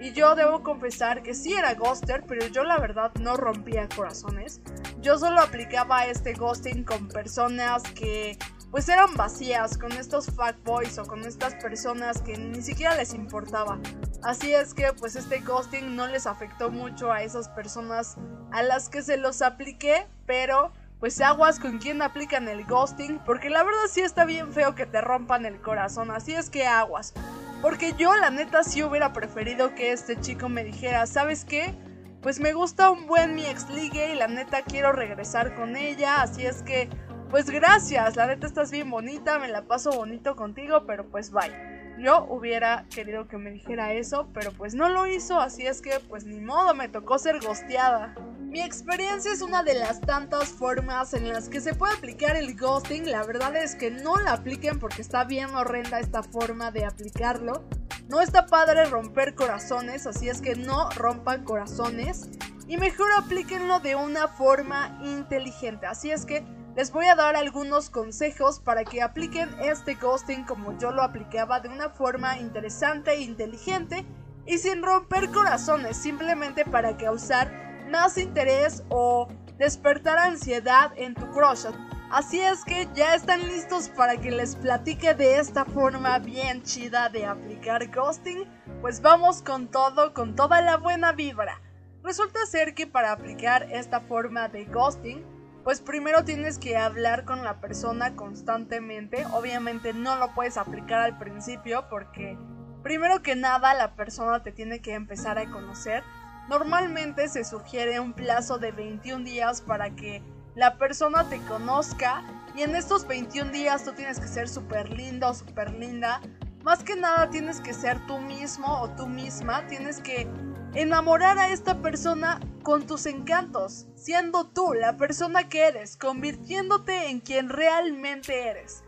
Y 0.00 0.12
yo 0.12 0.36
debo 0.36 0.62
confesar 0.62 1.22
que 1.24 1.34
sí 1.34 1.54
era 1.54 1.74
ghoster, 1.74 2.22
pero 2.28 2.46
yo 2.46 2.62
la 2.62 2.78
verdad 2.78 3.12
no 3.20 3.36
rompía 3.36 3.88
corazones. 3.88 4.60
Yo 5.00 5.18
solo 5.18 5.40
aplicaba 5.40 6.06
este 6.06 6.34
ghosting 6.34 6.84
con 6.84 7.08
personas 7.08 7.82
que 7.82 8.38
pues 8.70 8.88
eran 8.88 9.14
vacías 9.16 9.78
con 9.78 9.92
estos 9.92 10.26
fuckboys 10.26 10.98
o 10.98 11.04
con 11.04 11.24
estas 11.24 11.54
personas 11.54 12.20
que 12.20 12.36
ni 12.36 12.62
siquiera 12.62 12.94
les 12.94 13.14
importaba. 13.14 13.80
Así 14.22 14.52
es 14.52 14.74
que 14.74 14.92
pues 14.98 15.14
este 15.16 15.40
ghosting 15.40 15.94
no 15.94 16.06
les 16.08 16.26
afectó 16.26 16.70
mucho 16.70 17.12
a 17.12 17.22
esas 17.22 17.48
personas 17.48 18.16
a 18.50 18.62
las 18.62 18.88
que 18.88 19.02
se 19.02 19.16
los 19.16 19.42
apliqué, 19.42 20.06
pero 20.26 20.72
pues 20.98 21.20
aguas 21.20 21.60
con 21.60 21.78
quien 21.78 22.02
aplican 22.02 22.48
el 22.48 22.64
ghosting, 22.64 23.20
porque 23.24 23.50
la 23.50 23.62
verdad 23.62 23.86
sí 23.88 24.00
está 24.00 24.24
bien 24.24 24.52
feo 24.52 24.74
que 24.74 24.86
te 24.86 25.00
rompan 25.00 25.46
el 25.46 25.60
corazón, 25.60 26.10
así 26.10 26.34
es 26.34 26.50
que 26.50 26.66
aguas. 26.66 27.14
Porque 27.62 27.94
yo 27.96 28.16
la 28.16 28.30
neta 28.30 28.64
sí 28.64 28.82
hubiera 28.82 29.12
preferido 29.12 29.74
que 29.74 29.92
este 29.92 30.20
chico 30.20 30.48
me 30.48 30.64
dijera, 30.64 31.06
¿sabes 31.06 31.44
qué? 31.44 31.74
Pues 32.20 32.40
me 32.40 32.52
gusta 32.52 32.90
un 32.90 33.06
buen 33.06 33.36
mi 33.36 33.46
ex 33.46 33.68
ligue 33.70 34.12
y 34.12 34.16
la 34.16 34.26
neta 34.26 34.62
quiero 34.62 34.90
regresar 34.90 35.54
con 35.54 35.76
ella, 35.76 36.22
así 36.22 36.44
es 36.44 36.62
que 36.62 36.88
pues 37.30 37.50
gracias, 37.50 38.16
la 38.16 38.26
neta 38.26 38.46
estás 38.46 38.70
bien 38.70 38.90
bonita, 38.90 39.38
me 39.38 39.48
la 39.48 39.62
paso 39.62 39.92
bonito 39.92 40.34
contigo, 40.34 40.84
pero 40.86 41.08
pues 41.08 41.30
bye. 41.30 41.77
Yo 41.98 42.26
hubiera 42.28 42.86
querido 42.94 43.26
que 43.26 43.38
me 43.38 43.50
dijera 43.50 43.92
eso, 43.92 44.28
pero 44.32 44.52
pues 44.52 44.74
no 44.74 44.88
lo 44.88 45.06
hizo, 45.06 45.40
así 45.40 45.66
es 45.66 45.82
que 45.82 45.98
pues 46.08 46.24
ni 46.24 46.40
modo, 46.40 46.72
me 46.72 46.88
tocó 46.88 47.18
ser 47.18 47.40
gosteada. 47.40 48.14
Mi 48.38 48.62
experiencia 48.62 49.32
es 49.32 49.42
una 49.42 49.64
de 49.64 49.74
las 49.74 50.00
tantas 50.00 50.48
formas 50.48 51.12
en 51.12 51.28
las 51.28 51.48
que 51.48 51.60
se 51.60 51.74
puede 51.74 51.94
aplicar 51.94 52.36
el 52.36 52.56
ghosting. 52.56 53.10
La 53.10 53.24
verdad 53.24 53.56
es 53.56 53.74
que 53.74 53.90
no 53.90 54.16
la 54.16 54.34
apliquen 54.34 54.78
porque 54.78 55.02
está 55.02 55.24
bien 55.24 55.50
horrenda 55.54 55.98
esta 55.98 56.22
forma 56.22 56.70
de 56.70 56.86
aplicarlo. 56.86 57.64
No 58.08 58.22
está 58.22 58.46
padre 58.46 58.86
romper 58.86 59.34
corazones, 59.34 60.06
así 60.06 60.28
es 60.28 60.40
que 60.40 60.54
no 60.54 60.88
rompan 60.90 61.44
corazones. 61.44 62.30
Y 62.68 62.76
mejor 62.76 63.08
aplíquenlo 63.18 63.80
de 63.80 63.96
una 63.96 64.28
forma 64.28 64.98
inteligente. 65.02 65.86
Así 65.86 66.10
es 66.10 66.24
que 66.24 66.44
les 66.78 66.92
voy 66.92 67.06
a 67.06 67.16
dar 67.16 67.34
algunos 67.34 67.90
consejos 67.90 68.60
para 68.60 68.84
que 68.84 69.02
apliquen 69.02 69.50
este 69.60 69.96
ghosting 69.96 70.44
como 70.44 70.78
yo 70.78 70.92
lo 70.92 71.02
aplicaba 71.02 71.58
de 71.58 71.68
una 71.68 71.90
forma 71.90 72.38
interesante 72.38 73.14
e 73.14 73.22
inteligente 73.22 74.06
y 74.46 74.58
sin 74.58 74.84
romper 74.84 75.28
corazones, 75.32 75.96
simplemente 75.96 76.64
para 76.64 76.96
causar 76.96 77.50
más 77.90 78.16
interés 78.16 78.84
o 78.90 79.26
despertar 79.56 80.18
ansiedad 80.18 80.92
en 80.94 81.14
tu 81.16 81.28
crush. 81.32 81.66
Así 82.12 82.38
es 82.38 82.64
que 82.64 82.86
ya 82.94 83.16
están 83.16 83.40
listos 83.48 83.88
para 83.88 84.16
que 84.16 84.30
les 84.30 84.54
platique 84.54 85.14
de 85.14 85.40
esta 85.40 85.64
forma 85.64 86.20
bien 86.20 86.62
chida 86.62 87.08
de 87.08 87.26
aplicar 87.26 87.88
ghosting. 87.90 88.44
Pues 88.82 89.02
vamos 89.02 89.42
con 89.42 89.66
todo, 89.66 90.14
con 90.14 90.36
toda 90.36 90.62
la 90.62 90.76
buena 90.76 91.10
vibra. 91.10 91.60
Resulta 92.04 92.46
ser 92.46 92.74
que 92.74 92.86
para 92.86 93.10
aplicar 93.10 93.64
esta 93.64 93.98
forma 93.98 94.46
de 94.46 94.64
ghosting, 94.66 95.37
pues 95.64 95.80
primero 95.80 96.24
tienes 96.24 96.58
que 96.58 96.76
hablar 96.76 97.24
con 97.24 97.44
la 97.44 97.60
persona 97.60 98.16
constantemente. 98.16 99.26
Obviamente 99.32 99.92
no 99.92 100.16
lo 100.16 100.34
puedes 100.34 100.56
aplicar 100.56 101.00
al 101.00 101.18
principio 101.18 101.88
porque 101.88 102.38
primero 102.82 103.22
que 103.22 103.36
nada 103.36 103.74
la 103.74 103.94
persona 103.94 104.42
te 104.42 104.52
tiene 104.52 104.80
que 104.80 104.94
empezar 104.94 105.38
a 105.38 105.50
conocer. 105.50 106.02
Normalmente 106.48 107.28
se 107.28 107.44
sugiere 107.44 108.00
un 108.00 108.14
plazo 108.14 108.58
de 108.58 108.72
21 108.72 109.24
días 109.24 109.60
para 109.60 109.90
que 109.94 110.22
la 110.54 110.78
persona 110.78 111.28
te 111.28 111.38
conozca 111.42 112.22
y 112.56 112.62
en 112.62 112.74
estos 112.74 113.06
21 113.06 113.52
días 113.52 113.84
tú 113.84 113.92
tienes 113.92 114.18
que 114.18 114.26
ser 114.26 114.48
súper 114.48 114.90
lindo 114.90 115.32
súper 115.34 115.72
linda. 115.74 116.20
Más 116.62 116.82
que 116.82 116.96
nada 116.96 117.30
tienes 117.30 117.60
que 117.60 117.72
ser 117.72 118.04
tú 118.06 118.18
mismo 118.18 118.80
o 118.80 118.90
tú 118.90 119.06
misma, 119.06 119.66
tienes 119.68 120.00
que 120.00 120.26
enamorar 120.74 121.38
a 121.38 121.50
esta 121.50 121.80
persona 121.80 122.40
con 122.62 122.86
tus 122.86 123.06
encantos, 123.06 123.86
siendo 123.96 124.46
tú 124.46 124.74
la 124.74 124.96
persona 124.96 125.48
que 125.48 125.62
eres, 125.62 125.96
convirtiéndote 125.96 127.08
en 127.08 127.20
quien 127.20 127.48
realmente 127.48 128.48
eres. 128.48 128.82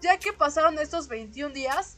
Ya 0.00 0.18
que 0.18 0.32
pasaron 0.32 0.78
estos 0.78 1.08
21 1.08 1.54
días, 1.54 1.96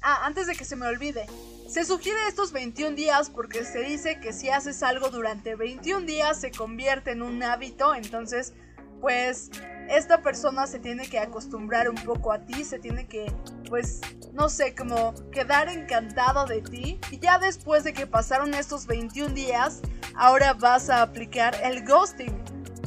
ah, 0.00 0.24
antes 0.24 0.46
de 0.46 0.54
que 0.54 0.64
se 0.64 0.76
me 0.76 0.86
olvide, 0.86 1.26
se 1.68 1.84
sugiere 1.84 2.18
estos 2.26 2.52
21 2.52 2.96
días 2.96 3.28
porque 3.28 3.64
se 3.64 3.80
dice 3.80 4.20
que 4.20 4.32
si 4.32 4.48
haces 4.48 4.82
algo 4.82 5.10
durante 5.10 5.54
21 5.54 6.06
días 6.06 6.40
se 6.40 6.50
convierte 6.50 7.10
en 7.10 7.20
un 7.20 7.42
hábito, 7.42 7.94
entonces 7.94 8.54
pues 9.02 9.50
esta 9.88 10.22
persona 10.22 10.66
se 10.66 10.78
tiene 10.78 11.08
que 11.08 11.18
acostumbrar 11.18 11.88
un 11.88 11.96
poco 11.96 12.32
a 12.32 12.40
ti, 12.40 12.64
se 12.64 12.78
tiene 12.78 13.06
que 13.06 13.30
pues 13.68 14.00
no 14.38 14.48
sé, 14.48 14.74
como 14.74 15.12
quedar 15.30 15.68
encantado 15.68 16.46
de 16.46 16.62
ti 16.62 16.98
y 17.10 17.18
ya 17.18 17.38
después 17.38 17.84
de 17.84 17.92
que 17.92 18.06
pasaron 18.06 18.54
estos 18.54 18.86
21 18.86 19.34
días, 19.34 19.82
ahora 20.14 20.54
vas 20.54 20.88
a 20.88 21.02
aplicar 21.02 21.54
el 21.62 21.84
ghosting. 21.84 22.32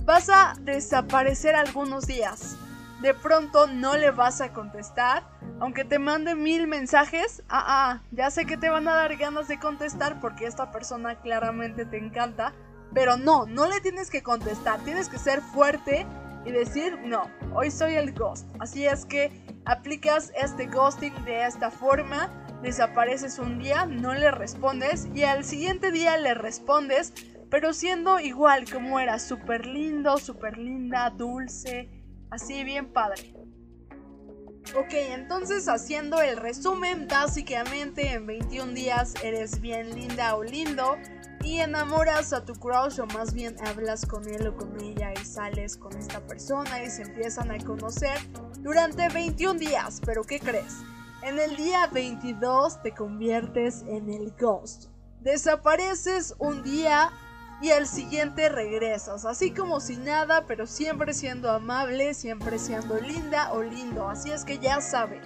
Vas 0.05 0.29
a 0.29 0.55
desaparecer 0.61 1.55
algunos 1.55 2.07
días. 2.07 2.55
De 3.01 3.13
pronto 3.13 3.67
no 3.67 3.97
le 3.97 4.11
vas 4.11 4.41
a 4.41 4.53
contestar 4.53 5.23
aunque 5.61 5.85
te 5.85 5.99
mande 5.99 6.33
mil 6.33 6.65
mensajes, 6.65 7.43
ah, 7.47 7.63
ah, 7.67 8.01
ya 8.11 8.31
sé 8.31 8.47
que 8.47 8.57
te 8.57 8.69
van 8.69 8.87
a 8.87 8.95
dar 8.95 9.15
ganas 9.15 9.47
de 9.47 9.59
contestar 9.59 10.19
porque 10.19 10.47
esta 10.47 10.71
persona 10.71 11.21
claramente 11.21 11.85
te 11.85 11.97
encanta, 11.97 12.51
pero 12.95 13.15
no, 13.15 13.45
no 13.45 13.67
le 13.67 13.79
tienes 13.79 14.09
que 14.09 14.23
contestar, 14.23 14.79
tienes 14.79 15.07
que 15.07 15.19
ser 15.19 15.39
fuerte 15.41 16.07
y 16.45 16.51
decir, 16.51 16.97
no, 17.03 17.29
hoy 17.53 17.71
soy 17.71 17.95
el 17.95 18.13
ghost. 18.13 18.47
Así 18.59 18.85
es 18.85 19.05
que 19.05 19.31
aplicas 19.65 20.31
este 20.41 20.67
ghosting 20.67 21.13
de 21.25 21.45
esta 21.45 21.71
forma, 21.71 22.29
desapareces 22.61 23.39
un 23.39 23.59
día, 23.59 23.85
no 23.85 24.13
le 24.13 24.31
respondes 24.31 25.07
y 25.13 25.23
al 25.23 25.43
siguiente 25.43 25.91
día 25.91 26.17
le 26.17 26.33
respondes, 26.33 27.13
pero 27.49 27.73
siendo 27.73 28.19
igual 28.19 28.65
como 28.71 28.99
era, 28.99 29.19
súper 29.19 29.65
lindo, 29.65 30.17
súper 30.17 30.57
linda, 30.57 31.09
dulce, 31.09 31.89
así 32.29 32.63
bien 32.63 32.91
padre. 32.93 33.40
Ok, 34.75 34.93
entonces 34.93 35.67
haciendo 35.67 36.21
el 36.21 36.37
resumen, 36.37 37.07
básicamente 37.09 38.13
en 38.13 38.25
21 38.25 38.71
días 38.73 39.15
eres 39.21 39.59
bien 39.59 39.93
linda 39.93 40.35
o 40.35 40.43
lindo 40.43 40.97
y 41.43 41.59
enamoras 41.59 42.31
a 42.31 42.45
tu 42.45 42.53
crush 42.53 43.01
o 43.01 43.05
más 43.07 43.33
bien 43.33 43.55
hablas 43.67 44.05
con 44.05 44.25
él 44.29 44.47
o 44.47 44.55
con 44.55 44.79
ella 44.79 45.11
y 45.13 45.25
sales 45.25 45.75
con 45.75 45.93
esta 45.97 46.21
persona 46.25 46.83
y 46.83 46.89
se 46.89 47.01
empiezan 47.01 47.51
a 47.51 47.57
conocer 47.57 48.17
durante 48.59 49.09
21 49.09 49.59
días. 49.59 49.99
Pero 50.05 50.23
¿qué 50.23 50.39
crees? 50.39 50.77
En 51.21 51.37
el 51.37 51.57
día 51.57 51.87
22 51.87 52.81
te 52.81 52.93
conviertes 52.93 53.83
en 53.87 54.09
el 54.09 54.31
ghost. 54.39 54.85
Desapareces 55.19 56.33
un 56.39 56.63
día 56.63 57.11
y 57.61 57.69
al 57.69 57.85
siguiente 57.85 58.49
regresas, 58.49 59.23
así 59.25 59.51
como 59.51 59.79
si 59.79 59.95
nada, 59.95 60.45
pero 60.47 60.65
siempre 60.65 61.13
siendo 61.13 61.51
amable, 61.51 62.15
siempre 62.15 62.57
siendo 62.57 62.99
linda 62.99 63.53
o 63.53 63.61
lindo, 63.61 64.09
así 64.09 64.31
es 64.31 64.43
que 64.43 64.57
ya 64.57 64.81
saben. 64.81 65.21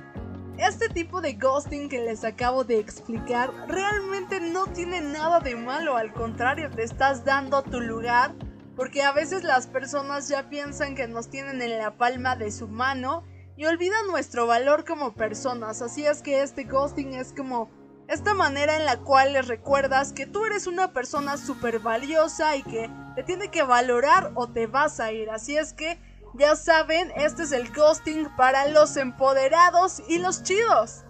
Este 0.58 0.90
tipo 0.90 1.22
de 1.22 1.34
ghosting 1.34 1.88
que 1.88 2.02
les 2.02 2.26
acabo 2.26 2.66
de 2.66 2.80
explicar 2.80 3.54
realmente 3.68 4.42
no 4.42 4.68
tiene 4.68 5.00
nada 5.00 5.40
de 5.40 5.56
malo, 5.56 5.96
al 5.96 6.12
contrario, 6.14 6.70
te 6.70 6.84
estás 6.84 7.24
dando 7.24 7.64
tu 7.64 7.80
lugar, 7.80 8.36
porque 8.76 9.02
a 9.04 9.14
veces 9.14 9.44
las 9.44 9.68
personas 9.68 10.28
ya 10.28 10.50
piensan 10.50 10.96
que 10.96 11.08
nos 11.08 11.30
tienen 11.30 11.62
en 11.62 11.78
la 11.78 11.96
palma 11.96 12.36
de 12.36 12.52
su 12.52 12.68
mano 12.68 13.24
y 13.56 13.66
olvidan 13.66 14.08
nuestro 14.08 14.46
valor 14.46 14.84
como 14.84 15.14
personas, 15.14 15.82
así 15.82 16.06
es 16.06 16.22
que 16.22 16.42
este 16.42 16.66
ghosting 16.66 17.14
es 17.14 17.32
como 17.32 17.70
esta 18.08 18.34
manera 18.34 18.78
en 18.78 18.86
la 18.86 18.98
cual 18.98 19.34
les 19.34 19.48
recuerdas 19.48 20.14
que 20.14 20.26
tú 20.26 20.46
eres 20.46 20.68
una 20.68 20.94
persona 20.94 21.38
súper 21.38 21.80
valiosa 21.80 22.56
y 22.56 22.64
que 22.64 22.90
te 23.16 23.24
tiene 23.24 23.50
que 23.50 23.64
valorar 23.64 24.32
o 24.36 24.48
te 24.48 24.68
vas 24.68 25.00
a 25.00 25.12
ir. 25.12 25.30
Así 25.30 25.58
es 25.58 25.74
que 25.74 25.98
ya 26.34 26.56
saben, 26.56 27.12
este 27.16 27.44
es 27.44 27.52
el 27.52 27.72
ghosting 27.74 28.28
para 28.36 28.68
los 28.68 28.98
empoderados 28.98 30.04
y 30.08 30.20
los 30.20 30.44
chidos. 30.44 31.04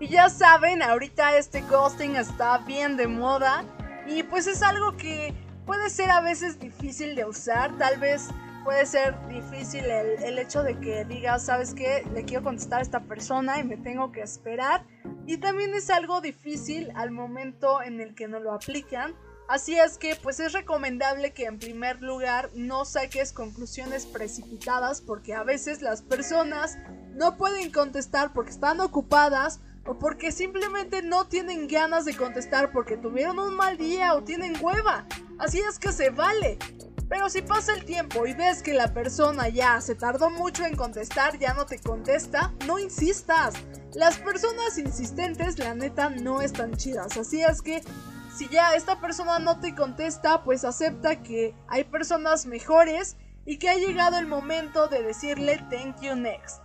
Y 0.00 0.08
ya 0.08 0.28
saben, 0.28 0.82
ahorita 0.82 1.36
este 1.36 1.62
ghosting 1.62 2.16
está 2.16 2.58
bien 2.58 2.96
de 2.96 3.06
moda 3.06 3.64
y 4.06 4.22
pues 4.24 4.46
es 4.46 4.62
algo 4.62 4.96
que 4.96 5.32
puede 5.64 5.88
ser 5.88 6.10
a 6.10 6.20
veces 6.20 6.58
difícil 6.58 7.14
de 7.14 7.24
usar, 7.24 7.78
tal 7.78 7.98
vez 7.98 8.28
puede 8.64 8.86
ser 8.86 9.14
difícil 9.28 9.84
el, 9.84 10.38
hecho 10.38 10.62
de 10.62 10.80
que 10.80 11.04
digas, 11.04 11.44
sabes 11.44 11.74
qué, 11.74 12.04
le 12.12 12.24
quiero 12.24 12.42
contestar 12.42 12.80
a 12.80 12.82
esta 12.82 13.00
persona 13.00 13.60
y 13.60 13.64
me 13.64 13.76
tengo 13.76 14.10
que 14.10 14.22
esperar. 14.22 14.86
Y 15.26 15.36
también 15.36 15.74
es 15.74 15.90
algo 15.90 16.20
difícil 16.22 16.90
al 16.96 17.10
momento 17.10 17.82
en 17.82 18.00
el 18.00 18.14
que 18.14 18.26
no 18.26 18.40
lo 18.40 18.52
aplican. 18.52 19.14
Así 19.46 19.78
es 19.78 19.98
que 19.98 20.16
pues 20.16 20.40
es 20.40 20.54
recomendable 20.54 21.34
que 21.34 21.44
en 21.44 21.58
primer 21.58 22.00
lugar 22.00 22.50
no 22.54 22.86
saques 22.86 23.34
conclusiones 23.34 24.06
precipitadas 24.06 25.02
porque 25.02 25.34
a 25.34 25.42
veces 25.42 25.82
las 25.82 26.00
personas 26.00 26.78
no 27.12 27.36
pueden 27.36 27.70
contestar 27.70 28.32
porque 28.32 28.52
están 28.52 28.80
ocupadas 28.80 29.60
o 29.84 29.98
porque 29.98 30.32
simplemente 30.32 31.02
no 31.02 31.26
tienen 31.26 31.68
ganas 31.68 32.06
de 32.06 32.16
contestar 32.16 32.72
porque 32.72 32.96
tuvieron 32.96 33.38
un 33.38 33.54
mal 33.54 33.76
día 33.76 34.14
o 34.14 34.24
tienen 34.24 34.54
hueva. 34.62 35.06
Así 35.38 35.60
es 35.60 35.78
que 35.78 35.92
se 35.92 36.08
vale. 36.08 36.58
Pero 37.14 37.30
si 37.30 37.42
pasa 37.42 37.72
el 37.74 37.84
tiempo 37.84 38.26
y 38.26 38.34
ves 38.34 38.60
que 38.60 38.74
la 38.74 38.92
persona 38.92 39.48
ya 39.48 39.80
se 39.80 39.94
tardó 39.94 40.30
mucho 40.30 40.64
en 40.64 40.74
contestar, 40.74 41.38
ya 41.38 41.54
no 41.54 41.64
te 41.64 41.78
contesta, 41.78 42.52
no 42.66 42.80
insistas. 42.80 43.54
Las 43.94 44.18
personas 44.18 44.78
insistentes, 44.78 45.60
la 45.60 45.76
neta, 45.76 46.10
no 46.10 46.40
están 46.40 46.74
chidas. 46.76 47.16
Así 47.16 47.40
es 47.40 47.62
que 47.62 47.84
si 48.34 48.48
ya 48.48 48.74
esta 48.74 49.00
persona 49.00 49.38
no 49.38 49.60
te 49.60 49.76
contesta, 49.76 50.42
pues 50.42 50.64
acepta 50.64 51.22
que 51.22 51.54
hay 51.68 51.84
personas 51.84 52.46
mejores 52.46 53.16
y 53.46 53.58
que 53.58 53.68
ha 53.68 53.76
llegado 53.76 54.18
el 54.18 54.26
momento 54.26 54.88
de 54.88 55.04
decirle 55.04 55.64
thank 55.70 56.00
you 56.00 56.16
next. 56.16 56.62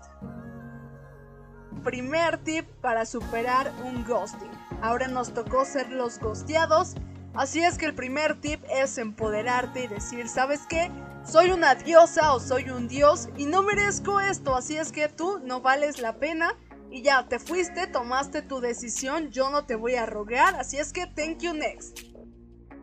Primer 1.84 2.44
tip 2.44 2.65
para 2.82 3.06
superar 3.06 3.72
un 3.86 4.03
ghosting. 4.03 4.50
Ahora 4.82 5.08
nos 5.10 5.32
tocó 5.32 5.63
ser 5.63 5.91
los 5.91 6.18
ghosteados 6.18 6.96
Así 7.33 7.63
es 7.63 7.77
que 7.77 7.86
el 7.86 7.95
primer 7.95 8.41
tip 8.41 8.63
es 8.69 8.98
empoderarte 8.98 9.83
y 9.83 9.88
decir, 9.88 10.27
¿sabes 10.27 10.62
qué? 10.67 10.91
Soy 11.24 11.51
una 11.51 11.75
diosa 11.75 12.33
o 12.33 12.39
soy 12.39 12.69
un 12.69 12.88
dios 12.88 13.29
y 13.38 13.45
no 13.45 13.62
merezco 13.62 14.19
esto, 14.19 14.55
así 14.55 14.77
es 14.77 14.91
que 14.91 15.09
tú 15.09 15.39
no 15.43 15.62
vales 15.62 16.00
la 16.00 16.17
pena 16.17 16.55
y 16.89 17.03
ya 17.03 17.27
te 17.27 17.38
fuiste, 17.38 17.88
tomaste 17.88 18.41
tu 18.41 18.59
decisión, 18.62 19.29
yo 19.29 19.50
no 19.51 19.65
te 19.65 19.75
voy 19.75 19.95
a 19.95 20.05
rogar, 20.05 20.55
así 20.55 20.77
es 20.77 20.91
que 20.91 21.05
thank 21.05 21.39
you 21.39 21.53
next. 21.53 22.00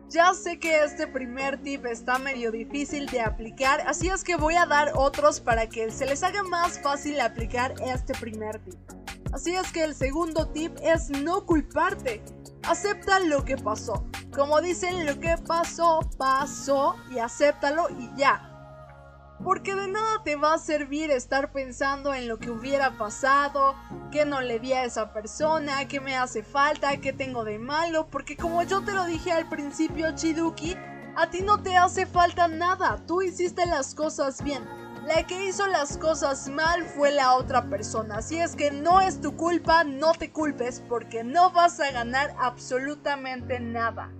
Ya 0.09 0.33
sé 0.33 0.57
que 0.57 0.85
este 0.85 1.05
primer 1.05 1.61
tip 1.61 1.85
está 1.85 2.17
medio 2.17 2.49
difícil 2.49 3.07
de 3.07 3.19
aplicar, 3.19 3.81
así 3.85 4.07
es 4.07 4.23
que 4.23 4.37
voy 4.37 4.55
a 4.55 4.65
dar 4.65 4.93
otros 4.95 5.41
para 5.41 5.67
que 5.67 5.91
se 5.91 6.05
les 6.05 6.23
haga 6.23 6.43
más 6.43 6.79
fácil 6.79 7.19
aplicar 7.19 7.73
este 7.85 8.13
primer 8.13 8.59
tip. 8.59 8.79
Así 9.33 9.53
es 9.53 9.69
que 9.73 9.83
el 9.83 9.93
segundo 9.93 10.47
tip 10.47 10.77
es 10.81 11.09
no 11.09 11.45
culparte. 11.45 12.23
Acepta 12.67 13.21
lo 13.21 13.45
que 13.45 13.55
pasó. 13.55 14.03
Como 14.35 14.59
dicen, 14.59 15.05
lo 15.05 15.17
que 15.21 15.37
pasó, 15.37 16.01
pasó 16.17 16.97
y 17.09 17.19
acéptalo 17.19 17.87
y 17.97 18.09
ya. 18.17 18.43
Porque 19.41 19.73
de 19.73 19.87
nada 19.87 20.21
te 20.25 20.35
va 20.35 20.55
a 20.55 20.57
servir 20.57 21.09
estar 21.09 21.53
pensando 21.53 22.13
en 22.13 22.27
lo 22.27 22.39
que 22.39 22.51
hubiera 22.51 22.97
pasado, 22.97 23.73
qué 24.11 24.25
no 24.25 24.41
le 24.41 24.59
di 24.59 24.73
a 24.73 24.83
esa 24.83 25.13
persona, 25.13 25.87
qué 25.87 26.01
me 26.01 26.17
hace 26.17 26.43
falta, 26.43 26.97
qué 26.97 27.13
tengo 27.13 27.45
de 27.45 27.57
malo, 27.57 28.07
porque 28.07 28.35
como 28.35 28.61
yo 28.63 28.83
te 28.83 28.91
lo 28.91 29.05
dije 29.05 29.31
al 29.31 29.47
principio, 29.47 30.13
Chiduki, 30.13 30.75
a 31.15 31.29
ti 31.29 31.43
no 31.43 31.61
te 31.63 31.77
hace 31.77 32.05
falta 32.05 32.49
nada, 32.49 33.01
tú 33.07 33.21
hiciste 33.21 33.65
las 33.65 33.95
cosas 33.95 34.43
bien. 34.43 34.67
La 35.07 35.25
que 35.25 35.45
hizo 35.45 35.65
las 35.67 35.97
cosas 35.97 36.49
mal 36.49 36.83
fue 36.83 37.11
la 37.11 37.35
otra 37.35 37.69
persona. 37.69 38.17
Así 38.17 38.41
es 38.41 38.57
que 38.57 38.71
no 38.71 38.99
es 38.99 39.21
tu 39.21 39.37
culpa, 39.37 39.85
no 39.85 40.11
te 40.11 40.31
culpes 40.33 40.83
porque 40.89 41.23
no 41.23 41.49
vas 41.51 41.79
a 41.79 41.91
ganar 41.91 42.35
absolutamente 42.37 43.61
nada. 43.61 44.11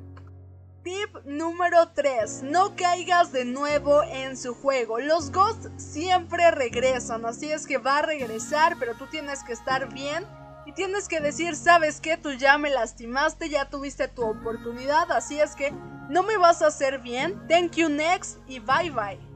Tip 0.83 1.25
número 1.25 1.89
3. 1.89 2.43
No 2.43 2.73
caigas 2.77 3.33
de 3.33 3.43
nuevo 3.43 4.01
en 4.03 4.37
su 4.37 4.55
juego. 4.55 4.99
Los 4.99 5.29
ghosts 5.33 5.69
siempre 5.75 6.51
regresan, 6.51 7.25
así 7.25 7.51
es 7.51 7.67
que 7.67 7.79
va 7.79 7.97
a 7.97 8.03
regresar, 8.03 8.77
pero 8.79 8.95
tú 8.95 9.07
tienes 9.07 9.43
que 9.43 9.51
estar 9.51 9.93
bien 9.93 10.25
y 10.65 10.71
tienes 10.71 11.09
que 11.09 11.19
decir, 11.19 11.57
sabes 11.57 11.99
que 11.99 12.15
tú 12.15 12.31
ya 12.31 12.57
me 12.57 12.69
lastimaste, 12.69 13.49
ya 13.49 13.69
tuviste 13.69 14.07
tu 14.07 14.23
oportunidad, 14.23 15.11
así 15.11 15.37
es 15.37 15.53
que 15.53 15.73
no 16.09 16.23
me 16.23 16.37
vas 16.37 16.61
a 16.61 16.67
hacer 16.67 16.99
bien. 16.99 17.45
Thank 17.49 17.73
you 17.73 17.89
next 17.89 18.37
y 18.47 18.59
bye 18.59 18.89
bye. 18.89 19.26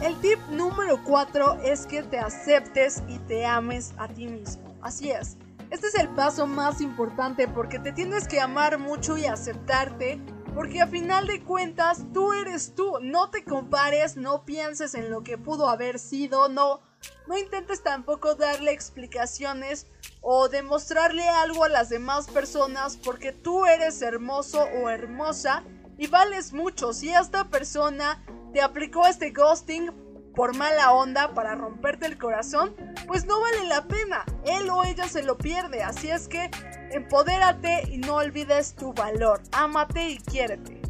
El 0.00 0.20
tip 0.20 0.38
número 0.50 1.02
4 1.04 1.60
es 1.62 1.86
que 1.86 2.02
te 2.02 2.18
aceptes 2.18 3.02
y 3.08 3.18
te 3.20 3.46
ames 3.46 3.94
a 3.96 4.08
ti 4.08 4.26
mismo. 4.26 4.76
Así 4.82 5.10
es. 5.10 5.36
Este 5.70 5.86
es 5.86 5.94
el 5.94 6.08
paso 6.10 6.46
más 6.46 6.80
importante 6.80 7.48
porque 7.48 7.78
te 7.78 7.92
tienes 7.92 8.28
que 8.28 8.40
amar 8.40 8.78
mucho 8.78 9.16
y 9.16 9.26
aceptarte 9.26 10.20
porque 10.54 10.80
a 10.80 10.86
final 10.86 11.26
de 11.26 11.42
cuentas 11.42 12.04
tú 12.12 12.32
eres 12.32 12.74
tú, 12.76 12.98
no 13.02 13.30
te 13.30 13.44
compares, 13.44 14.16
no 14.16 14.44
pienses 14.44 14.94
en 14.94 15.10
lo 15.10 15.24
que 15.24 15.36
pudo 15.36 15.68
haber 15.68 15.98
sido, 15.98 16.48
no, 16.48 16.80
no 17.26 17.36
intentes 17.36 17.82
tampoco 17.82 18.36
darle 18.36 18.70
explicaciones 18.70 19.88
o 20.20 20.48
demostrarle 20.48 21.28
algo 21.28 21.64
a 21.64 21.68
las 21.68 21.88
demás 21.88 22.28
personas 22.28 22.96
porque 22.96 23.32
tú 23.32 23.66
eres 23.66 24.00
hermoso 24.00 24.64
o 24.80 24.88
hermosa 24.90 25.64
y 25.98 26.06
vales 26.06 26.52
mucho. 26.52 26.92
Si 26.92 27.10
esta 27.10 27.48
persona 27.50 28.24
te 28.54 28.62
aplicó 28.62 29.04
este 29.06 29.32
ghosting 29.32 29.90
por 30.34 30.56
mala 30.56 30.92
onda 30.92 31.34
para 31.34 31.56
romperte 31.56 32.06
el 32.06 32.16
corazón, 32.16 32.74
pues 33.08 33.26
no 33.26 33.40
vale 33.40 33.64
la 33.64 33.86
pena. 33.88 34.24
Él 34.46 34.70
o 34.70 34.84
ella 34.84 35.08
se 35.08 35.24
lo 35.24 35.36
pierde. 35.36 35.82
Así 35.82 36.08
es 36.08 36.28
que 36.28 36.50
empodérate 36.92 37.82
y 37.90 37.98
no 37.98 38.14
olvides 38.14 38.76
tu 38.76 38.94
valor. 38.94 39.42
Ámate 39.52 40.08
y 40.08 40.18
quiérete. 40.18 40.80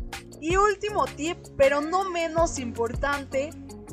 Y 0.41 0.57
último 0.57 1.07
tip, 1.07 1.39
pero 1.57 1.81
no 1.81 2.05
menos 2.11 2.59
importante, 2.59 3.51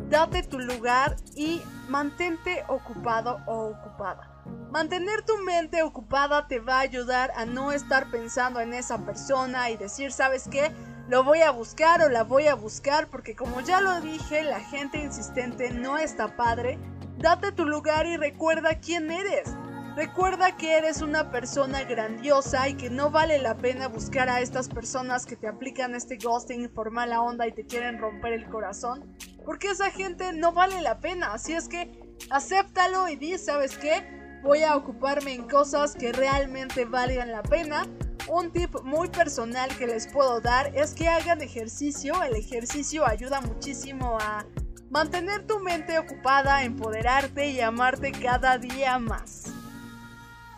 date 0.09 0.43
tu 0.43 0.59
lugar 0.59 1.15
y 1.35 1.61
mantente 1.87 2.65
ocupado 2.67 3.39
o 3.47 3.67
ocupada. 3.69 4.43
Mantener 4.69 5.21
tu 5.21 5.37
mente 5.37 5.81
ocupada 5.81 6.47
te 6.47 6.59
va 6.59 6.77
a 6.77 6.81
ayudar 6.81 7.31
a 7.37 7.45
no 7.45 7.71
estar 7.71 8.11
pensando 8.11 8.59
en 8.59 8.73
esa 8.73 9.05
persona 9.05 9.69
y 9.69 9.77
decir, 9.77 10.11
¿sabes 10.11 10.47
qué? 10.49 10.71
Lo 11.09 11.23
voy 11.23 11.41
a 11.41 11.51
buscar 11.51 12.01
o 12.01 12.09
la 12.09 12.23
voy 12.23 12.47
a 12.47 12.55
buscar 12.55 13.07
porque 13.07 13.35
como 13.35 13.61
ya 13.61 13.81
lo 13.81 13.99
dije, 14.01 14.43
la 14.43 14.59
gente 14.59 15.03
insistente 15.03 15.71
no 15.71 15.97
está 15.97 16.35
padre 16.35 16.79
Date 17.21 17.51
tu 17.51 17.65
lugar 17.65 18.07
y 18.07 18.17
recuerda 18.17 18.79
quién 18.79 19.11
eres. 19.11 19.55
Recuerda 19.95 20.57
que 20.57 20.75
eres 20.75 21.03
una 21.03 21.29
persona 21.29 21.83
grandiosa 21.83 22.67
y 22.67 22.73
que 22.73 22.89
no 22.89 23.11
vale 23.11 23.37
la 23.37 23.57
pena 23.57 23.87
buscar 23.87 24.27
a 24.27 24.41
estas 24.41 24.67
personas 24.67 25.27
que 25.27 25.35
te 25.35 25.47
aplican 25.47 25.93
este 25.93 26.17
ghosting 26.17 26.67
por 26.69 26.89
mala 26.89 27.21
onda 27.21 27.45
y 27.45 27.51
te 27.51 27.67
quieren 27.67 27.99
romper 27.99 28.33
el 28.33 28.49
corazón. 28.49 29.15
Porque 29.45 29.67
esa 29.67 29.91
gente 29.91 30.33
no 30.33 30.51
vale 30.51 30.81
la 30.81 30.99
pena. 30.99 31.31
Así 31.31 31.53
es 31.53 31.67
que 31.67 31.91
acéptalo 32.31 33.07
y 33.07 33.17
di, 33.17 33.37
¿sabes 33.37 33.77
qué? 33.77 34.39
Voy 34.41 34.63
a 34.63 34.75
ocuparme 34.75 35.35
en 35.35 35.47
cosas 35.47 35.93
que 35.93 36.11
realmente 36.11 36.85
valgan 36.85 37.31
la 37.31 37.43
pena. 37.43 37.85
Un 38.27 38.51
tip 38.51 38.81
muy 38.83 39.09
personal 39.09 39.75
que 39.77 39.87
les 39.87 40.07
puedo 40.07 40.41
dar 40.41 40.75
es 40.75 40.93
que 40.93 41.09
hagan 41.09 41.41
ejercicio. 41.41 42.21
El 42.23 42.35
ejercicio 42.35 43.05
ayuda 43.05 43.41
muchísimo 43.41 44.17
a 44.19 44.45
mantener 44.89 45.47
tu 45.47 45.59
mente 45.59 45.97
ocupada, 45.97 46.63
empoderarte 46.63 47.49
y 47.49 47.61
amarte 47.61 48.11
cada 48.11 48.57
día 48.57 48.99
más. 48.99 49.51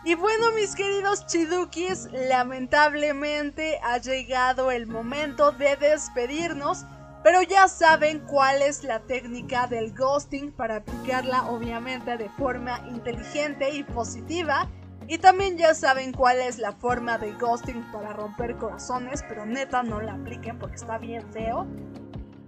Y 0.04 0.14
bueno, 0.16 0.52
mis 0.52 0.74
queridos 0.74 1.26
chidukis, 1.26 2.08
lamentablemente 2.12 3.80
ha 3.82 3.96
llegado 3.96 4.70
el 4.70 4.86
momento 4.86 5.50
de 5.52 5.76
despedirnos, 5.76 6.84
pero 7.22 7.40
ya 7.40 7.68
saben 7.68 8.20
cuál 8.20 8.60
es 8.60 8.84
la 8.84 9.00
técnica 9.00 9.66
del 9.66 9.94
ghosting 9.94 10.52
para 10.52 10.76
aplicarla 10.76 11.46
obviamente 11.46 12.18
de 12.18 12.28
forma 12.28 12.86
inteligente 12.90 13.70
y 13.70 13.82
positiva. 13.82 14.68
Y 15.06 15.18
también 15.18 15.58
ya 15.58 15.74
saben 15.74 16.12
cuál 16.12 16.38
es 16.38 16.58
la 16.58 16.72
forma 16.72 17.18
de 17.18 17.32
ghosting 17.32 17.84
para 17.92 18.12
romper 18.12 18.56
corazones, 18.56 19.22
pero 19.28 19.44
neta 19.44 19.82
no 19.82 20.00
la 20.00 20.14
apliquen 20.14 20.58
porque 20.58 20.76
está 20.76 20.98
bien 20.98 21.22
feo. 21.32 21.66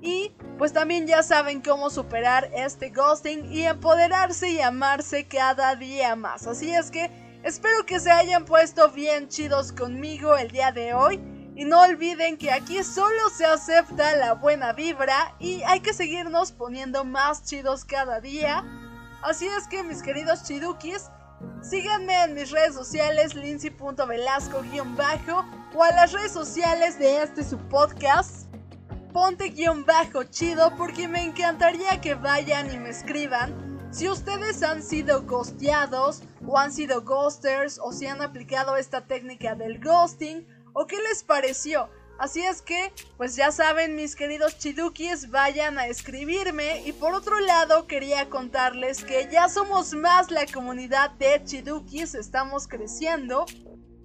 Y 0.01 0.33
pues 0.59 0.73
también 0.73 1.07
ya 1.07 1.23
saben 1.23 1.61
cómo 1.61 1.91
superar 1.91 2.51
este 2.55 2.91
ghosting 2.91 3.53
y 3.53 3.65
empoderarse 3.65 4.51
y 4.51 4.61
amarse 4.61 5.27
cada 5.27 5.75
día 5.75 6.17
más. 6.17 6.47
Así 6.47 6.73
es 6.73 6.91
que 6.91 7.11
espero 7.43 7.85
que 7.85 8.01
se 8.01 8.11
hayan 8.11 8.45
puesto 8.45 8.91
bien 8.91 9.29
chidos 9.29 9.73
conmigo 9.73 10.37
el 10.37 10.51
día 10.51 10.73
de 10.73 10.95
hoy. 10.95 11.21
Y 11.57 11.65
no 11.65 11.81
olviden 11.81 12.37
que 12.37 12.53
aquí 12.53 12.85
solo 12.85 13.31
se 13.35 13.47
acepta 13.47 14.15
la 14.17 14.35
buena 14.35 14.75
vibra 14.75 15.35
y 15.39 15.63
hay 15.63 15.81
que 15.81 15.95
seguirnos 15.95 16.53
poniendo 16.53 17.05
más 17.05 17.45
chidos 17.45 17.85
cada 17.85 18.21
día. 18.21 18.63
Así 19.23 19.47
es 19.47 19.67
que 19.67 19.83
mis 19.83 20.03
queridos 20.03 20.45
chidukis, 20.45 21.11
síganme 21.69 22.23
en 22.23 22.35
mis 22.35 22.53
redes 22.53 22.75
sociales 22.75 23.35
lindsay.velasco-bajo 23.35 25.45
o 25.75 25.83
a 25.83 25.91
las 25.91 26.13
redes 26.13 26.31
sociales 26.31 26.97
de 26.99 27.23
este 27.23 27.43
su 27.43 27.59
podcast 27.59 28.47
ponte 29.13 29.49
guion 29.49 29.85
bajo 29.85 30.23
chido 30.25 30.73
porque 30.77 31.09
me 31.09 31.25
encantaría 31.25 32.01
que 32.01 32.15
vayan 32.15 32.73
y 32.73 32.79
me 32.79 32.91
escriban 32.91 33.67
si 33.91 34.09
ustedes 34.09 34.63
han 34.63 34.81
sido 34.83 35.23
ghosteados 35.23 36.23
o 36.47 36.57
han 36.57 36.73
sido 36.73 37.03
ghosters 37.03 37.81
o 37.83 37.91
si 37.93 38.07
han 38.07 38.23
aplicado 38.23 38.77
esta 38.77 39.07
técnica 39.07 39.57
del 39.57 39.81
ghosting 39.81 40.47
o 40.73 40.87
qué 40.87 40.99
les 41.09 41.25
pareció. 41.25 41.89
Así 42.19 42.43
es 42.43 42.63
que, 42.63 42.93
pues 43.17 43.37
ya 43.37 43.53
saben 43.53 43.95
mis 43.95 44.17
queridos 44.17 44.59
chidukis, 44.59 45.31
vayan 45.31 45.79
a 45.79 45.87
escribirme. 45.87 46.83
Y 46.87 46.93
por 46.93 47.15
otro 47.15 47.39
lado 47.41 47.87
quería 47.87 48.29
contarles 48.31 49.05
que 49.05 49.29
ya 49.31 49.49
somos 49.49 49.93
más 49.93 50.31
la 50.31 50.47
comunidad 50.47 51.11
de 51.13 51.43
chidukis, 51.45 52.15
estamos 52.15 52.67
creciendo. 52.67 53.45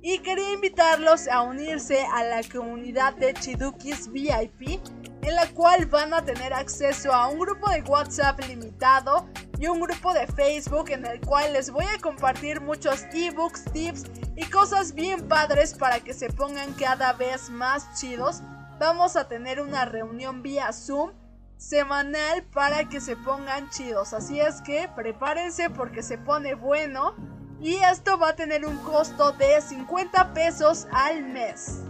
Y 0.03 0.19
quería 0.19 0.51
invitarlos 0.53 1.27
a 1.27 1.43
unirse 1.43 2.01
a 2.01 2.23
la 2.23 2.41
comunidad 2.51 3.13
de 3.13 3.35
Chidukis 3.35 4.11
VIP, 4.11 4.81
en 5.21 5.35
la 5.35 5.47
cual 5.53 5.85
van 5.85 6.13
a 6.13 6.23
tener 6.23 6.53
acceso 6.53 7.13
a 7.13 7.27
un 7.27 7.39
grupo 7.39 7.69
de 7.69 7.81
WhatsApp 7.83 8.39
limitado 8.47 9.27
y 9.59 9.67
un 9.67 9.79
grupo 9.79 10.13
de 10.13 10.25
Facebook 10.27 10.89
en 10.89 11.05
el 11.05 11.21
cual 11.21 11.53
les 11.53 11.69
voy 11.69 11.85
a 11.85 12.01
compartir 12.01 12.61
muchos 12.61 13.03
ebooks, 13.13 13.65
tips 13.65 14.05
y 14.35 14.45
cosas 14.45 14.93
bien 14.93 15.27
padres 15.27 15.75
para 15.75 15.99
que 15.99 16.13
se 16.13 16.29
pongan 16.29 16.73
cada 16.73 17.13
vez 17.13 17.49
más 17.49 17.99
chidos. 17.99 18.41
Vamos 18.79 19.15
a 19.15 19.27
tener 19.27 19.61
una 19.61 19.85
reunión 19.85 20.41
vía 20.41 20.73
Zoom 20.73 21.11
semanal 21.57 22.43
para 22.51 22.89
que 22.89 22.99
se 22.99 23.15
pongan 23.15 23.69
chidos, 23.69 24.13
así 24.13 24.39
es 24.39 24.61
que 24.63 24.89
prepárense 24.95 25.69
porque 25.69 26.01
se 26.01 26.17
pone 26.17 26.55
bueno 26.55 27.13
y 27.59 27.75
esto 27.75 28.17
va 28.17 28.29
a 28.29 28.35
tener 28.35 28.65
un 28.65 28.77
costo 28.77 29.33
de 29.33 29.61
50 29.61 30.33
pesos 30.33 30.87
al 30.91 31.21
mes. 31.21 31.81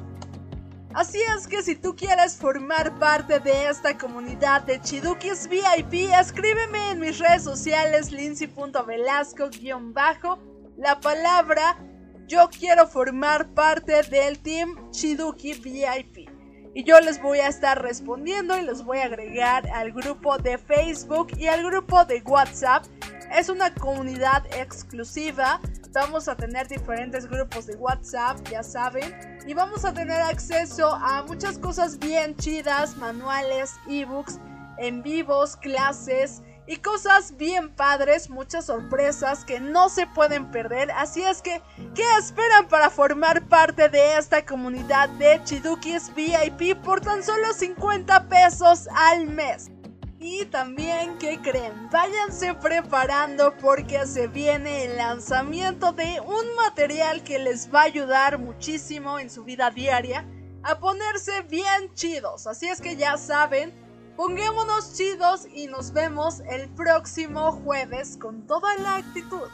Así 0.93 1.19
es 1.37 1.47
que 1.47 1.63
si 1.63 1.75
tú 1.75 1.95
quieres 1.95 2.35
formar 2.35 2.99
parte 2.99 3.39
de 3.39 3.69
esta 3.69 3.97
comunidad 3.97 4.63
de 4.63 4.81
Chidukis 4.81 5.47
VIP, 5.47 6.11
escríbeme 6.19 6.91
en 6.91 6.99
mis 6.99 7.17
redes 7.19 7.43
sociales 7.43 8.11
lindsay.velasco-bajo 8.11 10.39
la 10.77 10.99
palabra 10.99 11.77
yo 12.31 12.49
quiero 12.49 12.87
formar 12.87 13.53
parte 13.53 14.03
del 14.03 14.39
team 14.39 14.89
Chiduki 14.91 15.53
VIP. 15.53 16.29
Y 16.73 16.85
yo 16.85 16.97
les 17.01 17.21
voy 17.21 17.39
a 17.39 17.49
estar 17.49 17.81
respondiendo 17.81 18.57
y 18.57 18.63
los 18.63 18.85
voy 18.85 18.99
a 18.99 19.05
agregar 19.05 19.67
al 19.67 19.91
grupo 19.91 20.37
de 20.37 20.57
Facebook 20.57 21.37
y 21.37 21.47
al 21.47 21.61
grupo 21.61 22.05
de 22.05 22.21
WhatsApp 22.21 22.85
es 23.31 23.49
una 23.49 23.73
comunidad 23.73 24.45
exclusiva. 24.53 25.59
Vamos 25.93 26.27
a 26.27 26.35
tener 26.35 26.67
diferentes 26.67 27.27
grupos 27.27 27.67
de 27.67 27.75
WhatsApp, 27.75 28.37
ya 28.49 28.63
saben. 28.63 29.39
Y 29.47 29.53
vamos 29.53 29.85
a 29.85 29.93
tener 29.93 30.21
acceso 30.21 30.93
a 30.93 31.23
muchas 31.23 31.57
cosas 31.57 31.97
bien 31.99 32.35
chidas, 32.37 32.95
manuales, 32.97 33.73
ebooks, 33.89 34.39
en 34.77 35.03
vivos, 35.03 35.55
clases 35.57 36.41
y 36.67 36.77
cosas 36.77 37.35
bien 37.37 37.69
padres, 37.69 38.29
muchas 38.29 38.65
sorpresas 38.67 39.43
que 39.43 39.59
no 39.59 39.89
se 39.89 40.07
pueden 40.07 40.51
perder. 40.51 40.91
Así 40.91 41.21
es 41.21 41.41
que, 41.41 41.61
¿qué 41.95 42.03
esperan 42.17 42.67
para 42.67 42.89
formar 42.89 43.45
parte 43.47 43.89
de 43.89 44.17
esta 44.17 44.45
comunidad 44.45 45.09
de 45.09 45.41
Chidukis 45.43 46.13
VIP 46.15 46.81
por 46.81 47.01
tan 47.01 47.23
solo 47.23 47.51
50 47.53 48.27
pesos 48.29 48.87
al 48.95 49.27
mes? 49.27 49.71
Y 50.23 50.45
también, 50.45 51.17
¿qué 51.17 51.39
creen? 51.41 51.89
Váyanse 51.89 52.53
preparando 52.53 53.57
porque 53.57 54.05
se 54.05 54.27
viene 54.27 54.85
el 54.85 54.97
lanzamiento 54.97 55.93
de 55.93 56.19
un 56.19 56.55
material 56.55 57.23
que 57.23 57.39
les 57.39 57.73
va 57.73 57.81
a 57.81 57.85
ayudar 57.85 58.37
muchísimo 58.37 59.17
en 59.17 59.31
su 59.31 59.43
vida 59.43 59.71
diaria 59.71 60.23
a 60.61 60.79
ponerse 60.79 61.41
bien 61.49 61.91
chidos. 61.95 62.45
Así 62.45 62.67
es 62.67 62.79
que 62.81 62.95
ya 62.97 63.17
saben, 63.17 63.73
pongámonos 64.15 64.93
chidos 64.93 65.47
y 65.51 65.65
nos 65.65 65.91
vemos 65.91 66.41
el 66.41 66.69
próximo 66.69 67.51
jueves 67.53 68.15
con 68.15 68.45
toda 68.45 68.75
la 68.75 68.97
actitud. 68.97 69.49